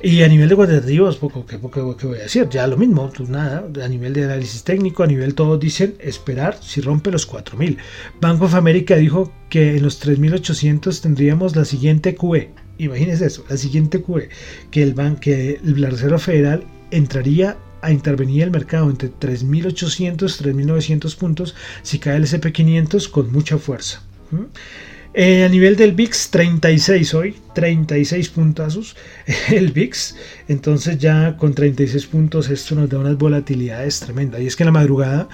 Y 0.00 0.22
a 0.22 0.28
nivel 0.28 0.48
de 0.48 0.54
cuantitativos, 0.54 1.16
poco 1.16 1.44
que 1.44 1.58
poco 1.58 1.82
voy 1.82 2.18
a 2.18 2.22
decir, 2.22 2.48
ya 2.48 2.68
lo 2.68 2.76
mismo, 2.76 3.10
pues 3.16 3.28
nada, 3.28 3.68
a 3.82 3.88
nivel 3.88 4.12
de 4.12 4.24
análisis 4.24 4.62
técnico, 4.62 5.02
a 5.02 5.08
nivel 5.08 5.34
todos 5.34 5.58
dicen 5.58 5.96
esperar 5.98 6.56
si 6.62 6.80
rompe 6.80 7.10
los 7.10 7.26
4000. 7.26 7.78
Bank 8.20 8.40
of 8.42 8.54
America 8.54 8.94
dijo 8.94 9.32
que 9.48 9.76
en 9.76 9.82
los 9.82 9.98
3800 9.98 11.00
tendríamos 11.00 11.56
la 11.56 11.64
siguiente 11.64 12.14
QE. 12.14 12.50
Imagínense 12.78 13.26
eso, 13.26 13.44
la 13.48 13.56
siguiente 13.56 14.00
QE, 14.00 14.28
que 14.70 14.84
el 14.84 14.94
banco, 14.94 15.20
que 15.20 15.60
la 15.64 15.90
Reserva 15.90 16.18
Federal 16.18 16.62
entraría 16.92 17.56
a 17.82 17.90
intervenir 17.90 18.44
el 18.44 18.52
mercado 18.52 18.88
entre 18.90 19.10
3.800 19.10 20.16
3.900 20.16 21.16
puntos 21.16 21.56
si 21.82 21.98
cae 21.98 22.16
el 22.16 22.24
SP500 22.24 23.10
con 23.10 23.32
mucha 23.32 23.58
fuerza. 23.58 24.02
Eh, 25.20 25.42
a 25.42 25.48
nivel 25.48 25.74
del 25.74 25.94
VIX, 25.94 26.30
36 26.30 27.14
hoy, 27.14 27.36
36 27.52 28.28
puntazos 28.28 28.94
el 29.48 29.72
VIX. 29.72 30.14
Entonces 30.46 30.96
ya 30.96 31.36
con 31.36 31.54
36 31.54 32.06
puntos 32.06 32.48
esto 32.50 32.76
nos 32.76 32.88
da 32.88 33.00
unas 33.00 33.18
volatilidades 33.18 33.98
tremendas. 33.98 34.40
Y 34.40 34.46
es 34.46 34.54
que 34.54 34.62
en 34.62 34.68
la 34.68 34.72
madrugada 34.72 35.28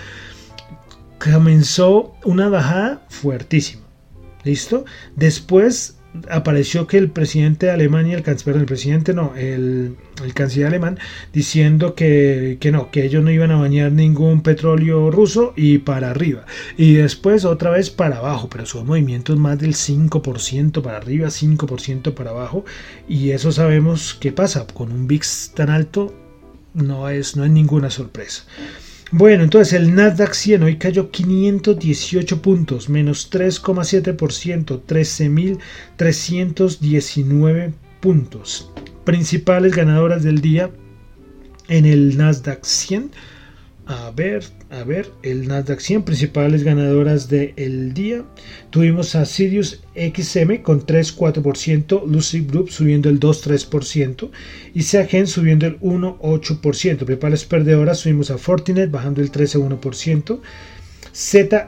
comenzó 1.23 2.15
una 2.25 2.49
bajada 2.49 3.05
fuertísima. 3.11 3.83
¿Listo? 4.43 4.87
Después 5.17 5.99
apareció 6.31 6.87
que 6.87 6.99
el 6.99 7.11
presidente 7.11 7.67
de 7.67 7.73
Alemania, 7.73 8.17
el 8.17 8.23
canciller, 8.23 8.57
el 8.57 8.67
presidente 8.67 9.15
no, 9.15 9.35
el, 9.37 9.97
canciller 10.35 10.69
alemán, 10.69 10.99
diciendo 11.33 11.95
que, 11.95 12.59
que, 12.61 12.71
no, 12.71 12.91
que 12.91 13.05
ellos 13.05 13.23
no 13.23 13.31
iban 13.31 13.51
a 13.51 13.57
bañar 13.57 13.93
ningún 13.93 14.43
petróleo 14.43 15.11
ruso 15.11 15.53
y 15.57 15.79
para 15.79 16.11
arriba. 16.11 16.45
Y 16.77 16.95
después 16.95 17.45
otra 17.45 17.71
vez 17.71 17.91
para 17.91 18.19
abajo, 18.19 18.49
pero 18.49 18.67
son 18.67 18.87
movimientos 18.87 19.39
más 19.39 19.59
del 19.59 19.75
5% 19.75 20.83
para 20.83 20.99
arriba, 20.99 21.29
5% 21.29 22.15
para 22.15 22.31
abajo. 22.31 22.65
Y 23.09 23.31
eso 23.31 23.53
sabemos 23.53 24.17
qué 24.21 24.33
pasa, 24.33 24.67
con 24.67 24.93
un 24.93 25.07
VIX 25.07 25.53
tan 25.55 25.71
alto 25.71 26.15
no 26.75 27.09
es, 27.09 27.37
no 27.37 27.45
es 27.45 27.51
ninguna 27.51 27.91
sorpresa. 27.91 28.45
Bueno, 29.11 29.45
entonces 29.45 29.75
el 29.75 29.95
Nasdaq 29.95 30.33
100 30.33 30.63
hoy 30.63 30.77
cayó 30.77 31.11
518 31.11 32.41
puntos, 32.43 32.89
menos 32.89 33.31
3,7%, 33.31 34.81
13.319 34.87 37.73
puntos. 38.01 38.71
Principales 39.05 39.77
ganadoras 39.77 40.23
del 40.23 40.41
día 40.41 40.71
en 41.69 41.85
el 41.87 42.17
Nasdaq 42.17 42.65
100. 42.65 43.11
A 43.87 44.11
ver, 44.11 44.45
a 44.75 44.83
ver, 44.83 45.13
el 45.23 45.47
Nasdaq 45.47 45.81
100 45.81 46.03
principales 46.03 46.65
ganadoras 46.65 47.29
del 47.29 47.95
día. 47.95 48.25
Tuvimos 48.71 49.15
a 49.15 49.25
Sirius 49.25 49.81
XM 49.95 50.63
con 50.63 50.85
3,4%, 50.85 52.07
Lucid 52.07 52.49
Group 52.49 52.71
subiendo 52.71 53.09
el 53.09 53.21
2,3% 53.21 54.31
y 54.75 54.83
Seagen 54.83 55.27
subiendo 55.27 55.67
el 55.67 55.79
1,8%. 55.81 56.97
Principales 56.99 57.45
perdedoras 57.45 58.03
tuvimos 58.03 58.31
a 58.31 58.39
Fortinet 58.39 58.91
bajando 58.91 59.21
el 59.21 59.31
13,1%, 59.31 60.41
Z, 61.13 61.67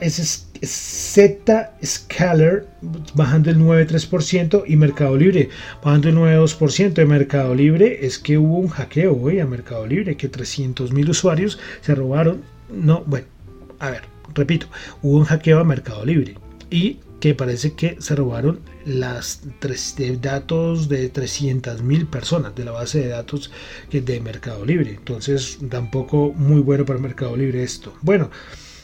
Z 0.62 1.72
Scalar 1.84 2.66
bajando 3.14 3.50
el 3.50 3.58
9,3% 3.58 4.64
y 4.66 4.74
Mercado 4.74 5.16
Libre 5.16 5.50
bajando 5.84 6.08
el 6.08 6.16
9,2%. 6.16 6.92
De 6.94 7.04
Mercado 7.04 7.54
Libre 7.54 8.04
es 8.04 8.18
que 8.18 8.36
hubo 8.36 8.58
un 8.58 8.68
hackeo 8.68 9.16
hoy 9.16 9.38
a 9.38 9.46
Mercado 9.46 9.86
Libre 9.86 10.16
que 10.16 10.28
300 10.28 10.92
mil 10.92 11.08
usuarios 11.08 11.60
se 11.82 11.94
robaron. 11.94 12.55
No, 12.68 13.02
bueno, 13.06 13.26
a 13.78 13.90
ver, 13.90 14.02
repito, 14.34 14.66
hubo 15.02 15.18
un 15.18 15.24
hackeo 15.24 15.60
a 15.60 15.64
Mercado 15.64 16.04
Libre 16.04 16.36
y 16.70 16.98
que 17.20 17.34
parece 17.34 17.72
que 17.72 17.96
se 18.00 18.14
robaron 18.14 18.60
las 18.84 19.42
tres, 19.58 19.96
datos 20.20 20.88
de 20.88 21.08
300 21.08 21.82
mil 21.82 22.06
personas 22.06 22.54
de 22.54 22.64
la 22.64 22.72
base 22.72 23.00
de 23.00 23.08
datos 23.08 23.50
de 23.90 24.20
Mercado 24.20 24.64
Libre. 24.64 24.90
Entonces, 24.90 25.58
tampoco 25.70 26.32
muy 26.36 26.60
bueno 26.60 26.84
para 26.84 26.98
Mercado 26.98 27.36
Libre 27.36 27.62
esto. 27.62 27.94
Bueno. 28.02 28.30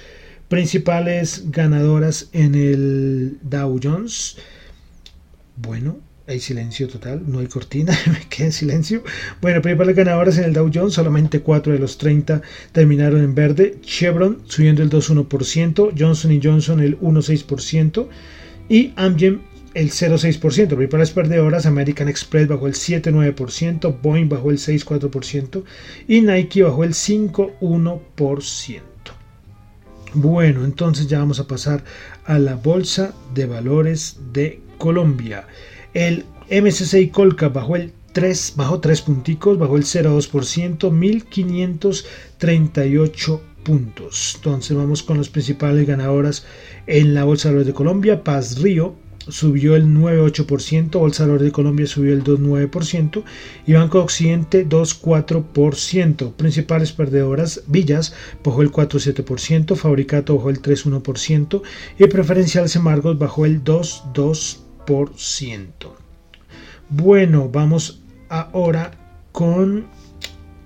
Principales 0.50 1.52
ganadoras 1.52 2.30
en 2.34 2.56
el 2.56 3.38
Dow 3.44 3.80
Jones. 3.82 4.38
Bueno, 5.56 6.00
hay 6.26 6.40
silencio 6.40 6.88
total, 6.88 7.22
no 7.28 7.38
hay 7.38 7.46
cortina, 7.46 7.96
me 8.08 8.28
quedé 8.30 8.48
en 8.48 8.52
silencio. 8.52 9.04
Bueno, 9.42 9.62
principales 9.62 9.96
ganadoras 9.96 10.40
en 10.40 10.46
el 10.46 10.54
Dow 10.54 10.72
Jones, 10.74 10.96
solamente 10.96 11.42
4 11.42 11.74
de 11.74 11.78
los 11.78 12.00
30 12.00 12.42
terminaron 12.72 13.24
en 13.24 13.36
verde. 13.36 13.78
Chevron 13.82 14.42
subiendo 14.48 14.82
el 14.82 14.90
2,1%, 14.90 15.94
Johnson 15.96 16.40
Johnson 16.42 16.80
el 16.80 17.00
1,6% 17.00 18.08
y 18.70 18.94
Amgen 18.96 19.42
el 19.76 19.92
0,6%. 19.92 20.68
Principales 20.68 21.12
perdedoras, 21.12 21.68
American 21.68 22.10
Express 22.10 22.48
bajó 22.48 22.66
el 22.66 22.74
7,9%, 22.74 24.02
Boeing 24.02 24.30
bajó 24.30 24.50
el 24.50 24.58
6,4% 24.58 25.64
y 26.08 26.22
Nike 26.22 26.64
bajó 26.64 26.84
el 26.84 26.96
5,1%. 26.96 28.89
Bueno, 30.14 30.64
entonces 30.66 31.08
ya 31.08 31.20
vamos 31.20 31.40
a 31.40 31.48
pasar 31.48 31.86
a 32.26 32.38
la 32.40 32.56
Bolsa 32.56 33.14
de 33.36 33.46
Valores 33.46 34.18
de 34.34 34.60
Colombia. 34.80 35.46
El 35.94 36.26
MSCI 36.50 37.10
Colca 37.10 37.50
bajó 37.50 37.76
el 37.76 37.94
3, 38.14 38.54
bajó 38.56 38.80
3 38.80 39.04
punticos, 39.04 39.60
bajó 39.60 39.78
el 39.78 39.84
0,2%, 39.84 40.92
1538 40.92 43.42
puntos. 43.64 44.34
Entonces 44.38 44.76
vamos 44.76 45.04
con 45.04 45.20
las 45.20 45.30
principales 45.30 45.86
ganadoras 45.86 46.44
en 46.88 47.14
la 47.14 47.24
Bolsa 47.24 47.50
de 47.50 47.54
Valores 47.54 47.68
de 47.68 47.74
Colombia. 47.74 48.24
Paz 48.24 48.60
Río 48.60 48.96
subió 49.30 49.76
el 49.76 49.88
9,8%, 49.88 51.00
Bolsa 51.00 51.28
de 51.28 51.52
Colombia 51.52 51.86
subió 51.88 52.14
el 52.14 52.24
2,9% 52.24 53.24
y 53.66 53.74
Banco 53.74 53.98
de 54.00 54.04
Occidente 54.04 54.68
2,4%. 54.68 56.34
Principales 56.34 56.92
perdedoras, 56.92 57.64
Villas 57.68 58.14
bajó 58.44 58.62
el 58.62 58.72
4,7%, 58.72 59.76
Fabricato 59.76 60.36
bajó 60.36 60.50
el 60.50 60.62
3,1% 60.62 61.62
y 61.98 62.06
Preferencial 62.08 62.68
Semargos 62.70 63.18
bajó 63.18 63.46
el 63.46 63.64
2,2%. 63.64 65.68
Bueno, 66.90 67.50
vamos 67.50 68.02
ahora 68.30 68.92
con 69.32 69.88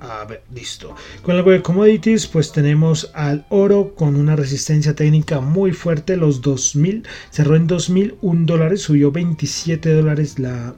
a 0.03 0.25
ver, 0.25 0.43
listo. 0.53 0.95
Con 1.21 1.35
algo 1.35 1.51
de 1.51 1.61
commodities, 1.61 2.27
pues 2.27 2.51
tenemos 2.51 3.09
al 3.13 3.45
oro 3.49 3.95
con 3.95 4.15
una 4.15 4.35
resistencia 4.35 4.93
técnica 4.95 5.39
muy 5.39 5.71
fuerte, 5.71 6.17
los 6.17 6.41
2000, 6.41 7.07
cerró 7.31 7.55
en 7.55 7.67
2001 7.67 8.45
dólares, 8.45 8.81
subió 8.81 9.11
27 9.11 9.93
dólares 9.93 10.39
la, 10.39 10.75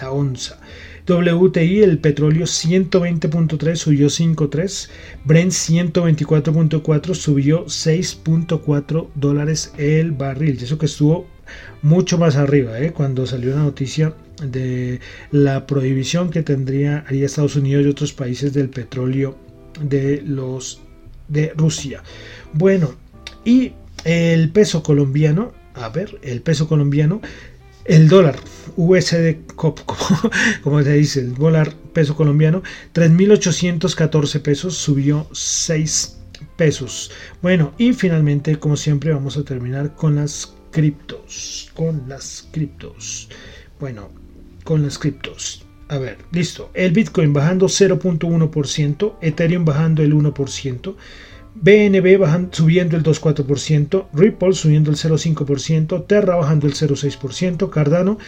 la 0.00 0.10
onza. 0.12 0.60
WTI, 1.06 1.82
el 1.82 1.98
petróleo 1.98 2.44
120.3 2.44 3.74
subió 3.74 4.06
5.3, 4.06 4.88
Brent 5.24 5.52
124.4 5.52 7.14
subió 7.14 7.64
6.4 7.66 9.08
dólares 9.16 9.72
el 9.78 10.12
barril. 10.12 10.58
Y 10.60 10.64
eso 10.64 10.78
que 10.78 10.86
estuvo 10.86 11.26
mucho 11.82 12.18
más 12.18 12.36
arriba, 12.36 12.78
¿eh? 12.78 12.92
cuando 12.92 13.26
salió 13.26 13.50
la 13.50 13.62
noticia 13.62 14.14
de 14.42 15.00
la 15.30 15.66
prohibición 15.66 16.30
que 16.30 16.42
tendría 16.42 17.04
haría 17.06 17.26
Estados 17.26 17.56
Unidos 17.56 17.84
y 17.84 17.88
otros 17.88 18.12
países 18.12 18.52
del 18.52 18.68
petróleo 18.68 19.36
de 19.80 20.22
los 20.22 20.80
de 21.28 21.52
Rusia. 21.56 22.02
Bueno, 22.52 22.94
y 23.44 23.72
el 24.04 24.50
peso 24.50 24.82
colombiano, 24.82 25.52
a 25.74 25.88
ver, 25.88 26.18
el 26.22 26.42
peso 26.42 26.68
colombiano, 26.68 27.20
el 27.84 28.08
dólar 28.08 28.36
USD 28.76 29.46
como, 29.56 29.74
como 30.62 30.82
se 30.82 30.92
dice, 30.94 31.20
el 31.20 31.34
dólar 31.34 31.74
peso 31.92 32.16
colombiano, 32.16 32.62
3.814 32.94 34.42
pesos, 34.42 34.76
subió 34.76 35.26
6 35.32 36.18
pesos. 36.56 37.10
Bueno, 37.42 37.72
y 37.78 37.92
finalmente, 37.92 38.58
como 38.58 38.76
siempre, 38.76 39.12
vamos 39.12 39.36
a 39.36 39.44
terminar 39.44 39.94
con 39.94 40.16
las 40.16 40.54
criptos, 40.70 41.70
con 41.74 42.08
las 42.08 42.48
criptos. 42.52 43.28
Bueno, 43.78 44.10
con 44.64 44.82
las 44.82 44.98
criptos. 44.98 45.64
A 45.88 45.98
ver, 45.98 46.18
listo. 46.30 46.70
El 46.74 46.92
Bitcoin 46.92 47.32
bajando 47.32 47.66
0.1%, 47.66 49.14
Ethereum 49.20 49.64
bajando 49.64 50.02
el 50.02 50.14
1%, 50.14 50.94
BNB 51.54 52.18
bajando, 52.18 52.50
subiendo 52.52 52.96
el 52.96 53.02
2.4%, 53.02 54.06
Ripple 54.12 54.52
subiendo 54.52 54.90
el 54.90 54.96
0.5%, 54.96 56.06
Terra 56.06 56.36
bajando 56.36 56.66
el 56.66 56.74
0.6%, 56.74 57.70
Cardano 57.70 58.18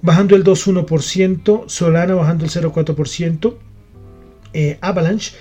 bajando 0.00 0.34
el 0.34 0.44
2.1%, 0.44 1.64
Solana 1.68 2.14
bajando 2.14 2.44
el 2.44 2.50
0.4%, 2.50 3.54
eh, 4.54 4.78
Avalanche 4.80 5.32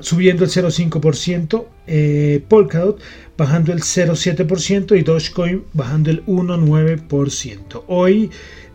subiendo 0.00 0.44
el 0.44 0.50
0,5%, 0.50 1.66
eh, 1.86 2.42
Polkadot 2.48 3.00
bajando 3.36 3.72
el 3.72 3.80
0,7% 3.80 4.98
y 4.98 5.02
Dogecoin 5.02 5.64
bajando 5.72 6.10
el 6.10 6.24
1,9%. 6.24 7.84
Hoy 7.86 8.30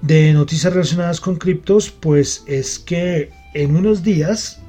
de 0.05 0.33
noticias 0.33 0.71
relacionadas 0.71 1.19
con 1.19 1.35
criptos, 1.35 1.89
pues 1.89 2.43
es 2.45 2.77
que 2.77 3.31
en 3.53 3.75
unos 3.75 4.03
días 4.03 4.59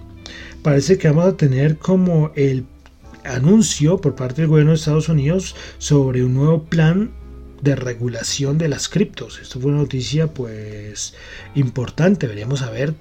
parece 0.62 0.96
que 0.96 1.09
vamos 1.09 1.27
a 1.27 1.37
tener 1.37 1.77
como 1.77 2.33
el 2.37 2.64
anuncio 3.25 3.99
por 3.99 4.14
parte 4.14 4.42
del 4.42 4.49
gobierno 4.49 4.70
de 4.70 4.77
Estados 4.77 5.09
Unidos 5.09 5.55
sobre 5.79 6.25
un 6.25 6.35
nuevo 6.35 6.64
plan 6.64 7.11
de 7.61 7.77
regulación 7.77 8.57
de 8.57 8.68
las 8.68 8.88
criptos. 8.88 9.38
Esto 9.40 9.61
fue 9.61 9.72
una 9.72 9.81
noticia 9.81 10.29
pues 10.33 11.14
importante. 11.55 12.27
Veremos 12.27 12.62
a 12.62 12.70
ver 12.70 12.94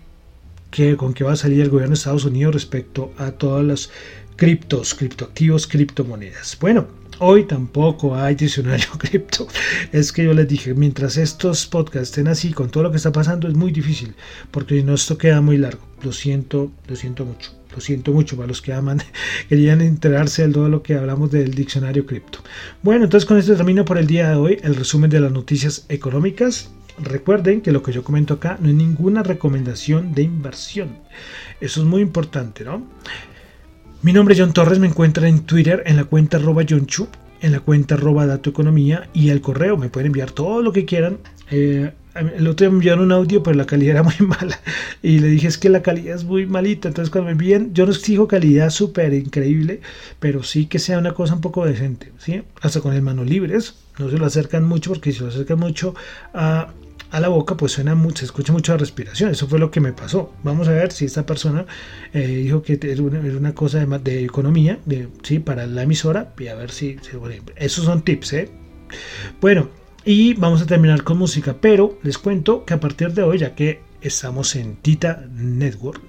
con 0.97 1.13
qué 1.13 1.23
va 1.23 1.33
a 1.33 1.37
salir 1.37 1.61
el 1.61 1.69
gobierno 1.69 1.91
de 1.91 1.99
Estados 1.99 2.25
Unidos 2.25 2.53
respecto 2.53 3.13
a 3.17 3.31
todas 3.31 3.63
las 3.63 3.89
criptos, 4.35 4.93
criptoactivos, 4.93 5.67
criptomonedas. 5.67 6.57
Bueno, 6.59 6.87
hoy 7.19 7.45
tampoco 7.45 8.15
hay 8.15 8.35
diccionario 8.35 8.87
cripto. 8.97 9.47
Es 9.91 10.11
que 10.11 10.23
yo 10.23 10.33
les 10.33 10.47
dije, 10.47 10.73
mientras 10.73 11.17
estos 11.17 11.65
podcasts 11.67 12.09
estén 12.09 12.27
así, 12.27 12.51
con 12.51 12.69
todo 12.69 12.83
lo 12.83 12.91
que 12.91 12.97
está 12.97 13.11
pasando, 13.11 13.47
es 13.47 13.55
muy 13.55 13.71
difícil, 13.71 14.13
porque 14.51 14.83
no 14.83 14.93
esto 14.93 15.17
queda 15.17 15.41
muy 15.41 15.57
largo. 15.57 15.81
Lo 16.03 16.11
siento, 16.11 16.71
lo 16.87 16.95
siento 16.95 17.25
mucho. 17.25 17.51
Lo 17.73 17.81
siento 17.81 18.13
mucho 18.13 18.37
para 18.37 18.47
los 18.47 18.61
que 18.61 18.71
aman, 18.71 19.01
querían 19.49 19.81
enterarse 19.81 20.47
de 20.47 20.53
todo 20.53 20.69
lo 20.69 20.81
que 20.81 20.95
hablamos 20.95 21.31
del 21.31 21.53
diccionario 21.53 22.05
cripto. 22.05 22.39
Bueno, 22.81 23.03
entonces 23.03 23.27
con 23.27 23.37
esto 23.37 23.55
termino 23.55 23.83
por 23.83 23.97
el 23.97 24.07
día 24.07 24.29
de 24.29 24.35
hoy 24.35 24.59
el 24.63 24.75
resumen 24.75 25.09
de 25.09 25.19
las 25.19 25.31
noticias 25.31 25.85
económicas. 25.89 26.71
Recuerden 26.97 27.59
que 27.59 27.73
lo 27.73 27.83
que 27.83 27.91
yo 27.91 28.05
comento 28.05 28.35
acá 28.35 28.57
no 28.61 28.69
es 28.69 28.75
ninguna 28.75 29.23
recomendación 29.23 30.13
de 30.13 30.21
inversión. 30.21 30.99
Eso 31.59 31.81
es 31.81 31.85
muy 31.85 32.01
importante, 32.01 32.63
¿no? 32.63 32.87
Mi 34.05 34.13
nombre 34.13 34.35
es 34.35 34.39
John 34.39 34.53
Torres, 34.53 34.77
me 34.77 34.85
encuentran 34.85 35.25
en 35.25 35.39
Twitter 35.47 35.81
en 35.87 35.95
la 35.95 36.03
cuenta 36.03 36.37
arroba 36.37 36.61
John 36.69 36.85
en 37.41 37.51
la 37.51 37.59
cuenta 37.59 37.95
arroba 37.95 38.27
Dato 38.27 38.51
Economía 38.51 39.09
y 39.15 39.29
el 39.29 39.41
correo. 39.41 39.77
Me 39.77 39.89
pueden 39.89 40.05
enviar 40.05 40.29
todo 40.29 40.61
lo 40.61 40.71
que 40.71 40.85
quieran. 40.85 41.17
Eh, 41.49 41.91
el 42.13 42.47
otro 42.47 42.65
día 42.65 42.69
me 42.69 42.75
enviaron 42.75 43.05
un 43.05 43.11
audio, 43.11 43.41
pero 43.41 43.57
la 43.57 43.65
calidad 43.65 43.93
era 43.93 44.03
muy 44.03 44.13
mala. 44.19 44.59
Y 45.01 45.17
le 45.17 45.29
dije, 45.29 45.47
es 45.47 45.57
que 45.57 45.69
la 45.69 45.81
calidad 45.81 46.17
es 46.17 46.23
muy 46.23 46.45
malita. 46.45 46.87
Entonces, 46.87 47.09
cuando 47.09 47.25
me 47.25 47.31
envíen, 47.31 47.73
yo 47.73 47.87
no 47.87 47.93
exijo 47.93 48.27
calidad 48.27 48.69
súper 48.69 49.11
increíble, 49.11 49.81
pero 50.19 50.43
sí 50.43 50.67
que 50.67 50.77
sea 50.77 50.99
una 50.99 51.15
cosa 51.15 51.33
un 51.33 51.41
poco 51.41 51.65
decente. 51.65 52.11
¿sí? 52.19 52.43
Hasta 52.61 52.81
con 52.81 52.93
el 52.93 53.01
manos 53.01 53.27
libres. 53.27 53.73
No 53.97 54.11
se 54.11 54.19
lo 54.19 54.27
acercan 54.27 54.65
mucho, 54.65 54.91
porque 54.91 55.13
si 55.13 55.21
lo 55.21 55.29
acercan 55.29 55.57
mucho 55.57 55.95
a 56.31 56.67
a 57.12 57.19
la 57.19 57.29
boca, 57.29 57.55
pues 57.55 57.71
suena 57.71 57.95
mucho, 57.95 58.19
se 58.19 58.25
escucha 58.25 58.51
mucho 58.51 58.73
la 58.73 58.79
respiración. 58.79 59.31
Eso 59.31 59.47
fue 59.47 59.58
lo 59.58 59.71
que 59.71 59.79
me 59.79 59.93
pasó. 59.93 60.34
Vamos 60.43 60.67
a 60.67 60.71
ver 60.71 60.91
si 60.91 61.05
esta 61.05 61.25
persona 61.25 61.65
eh, 62.13 62.27
dijo 62.27 62.62
que 62.62 62.77
era 62.81 63.01
una, 63.01 63.53
cosa 63.53 63.86
de, 63.86 64.25
economía, 64.25 64.79
sí, 65.23 65.39
para 65.39 65.65
la 65.65 65.84
emisora, 65.84 66.34
y 66.38 66.47
a 66.47 66.55
ver 66.55 66.71
si, 66.71 66.97
esos 67.55 67.86
son 67.86 68.03
tips, 68.03 68.34
¿eh? 68.34 68.51
Bueno, 69.39 69.69
y 70.03 70.34
vamos 70.34 70.62
a 70.62 70.65
terminar 70.65 71.03
con 71.03 71.17
música, 71.17 71.55
pero 71.60 71.97
les 72.03 72.17
cuento 72.17 72.65
que 72.65 72.73
a 72.73 72.79
partir 72.79 73.13
de 73.13 73.23
hoy, 73.23 73.39
ya 73.39 73.55
que 73.55 73.81
estamos 74.01 74.55
en 74.55 74.75
Tita 74.75 75.25
Network, 75.34 76.01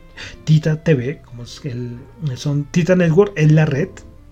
Tita 0.45 0.83
TV, 0.83 1.23
como 1.25 1.45
es 1.45 1.61
el, 1.65 1.99
son 2.35 2.65
Tita 2.65 2.97
Network 2.97 3.33
es 3.37 3.53
la 3.53 3.65
red, 3.65 3.91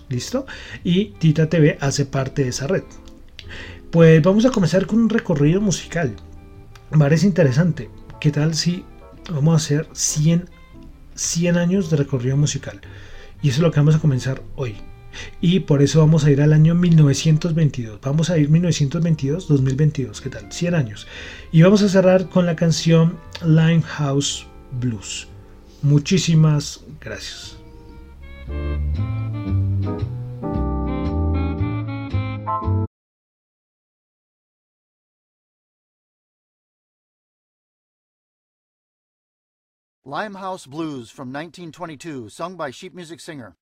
¿listo? 0.09 0.45
Y 0.83 1.11
Tita 1.19 1.49
TV 1.49 1.79
hace 1.81 2.05
parte 2.05 2.43
de 2.43 2.49
esa 2.49 2.67
red. 2.67 2.83
Pues 3.91 4.21
vamos 4.23 4.45
a 4.45 4.51
comenzar 4.51 4.87
con 4.87 4.99
un 4.99 5.09
recorrido 5.09 5.61
musical 5.61 6.17
parece 6.91 7.27
interesante. 7.27 7.91
¿Qué 8.21 8.31
tal 8.31 8.55
si 8.55 8.85
vamos 9.31 9.55
a 9.55 9.57
hacer 9.57 9.89
100, 9.93 10.49
100 11.15 11.57
años 11.57 11.91
de 11.91 11.97
recorrido 11.97 12.37
musical? 12.37 12.81
Y 13.43 13.49
eso 13.49 13.59
es 13.59 13.63
lo 13.63 13.71
que 13.71 13.81
vamos 13.81 13.97
a 13.97 14.01
comenzar 14.01 14.43
hoy. 14.57 14.77
Y 15.41 15.61
por 15.61 15.83
eso 15.83 16.01
vamos 16.01 16.25
a 16.25 16.31
ir 16.31 16.41
al 16.41 16.53
año 16.53 16.75
1922. 16.75 18.01
Vamos 18.01 18.31
a 18.31 18.39
ir 18.39 18.51
1922-2022. 18.51 20.21
¿Qué 20.21 20.31
tal? 20.31 20.51
100 20.51 20.75
años. 20.75 21.07
Y 21.53 21.63
vamos 21.63 21.83
a 21.83 21.89
cerrar 21.89 22.29
con 22.29 22.47
la 22.47 22.57
canción 22.57 23.19
Limehouse 23.45 24.47
Blues. 24.81 25.29
Muchísimas 25.83 26.81
gracias. 27.01 27.57
Limehouse 40.07 40.67
Blues 40.67 41.11
from 41.11 41.33
1922, 41.33 42.29
sung 42.29 42.57
by 42.57 42.71
sheet 42.71 42.95
music 42.95 43.21
singer. 43.21 43.57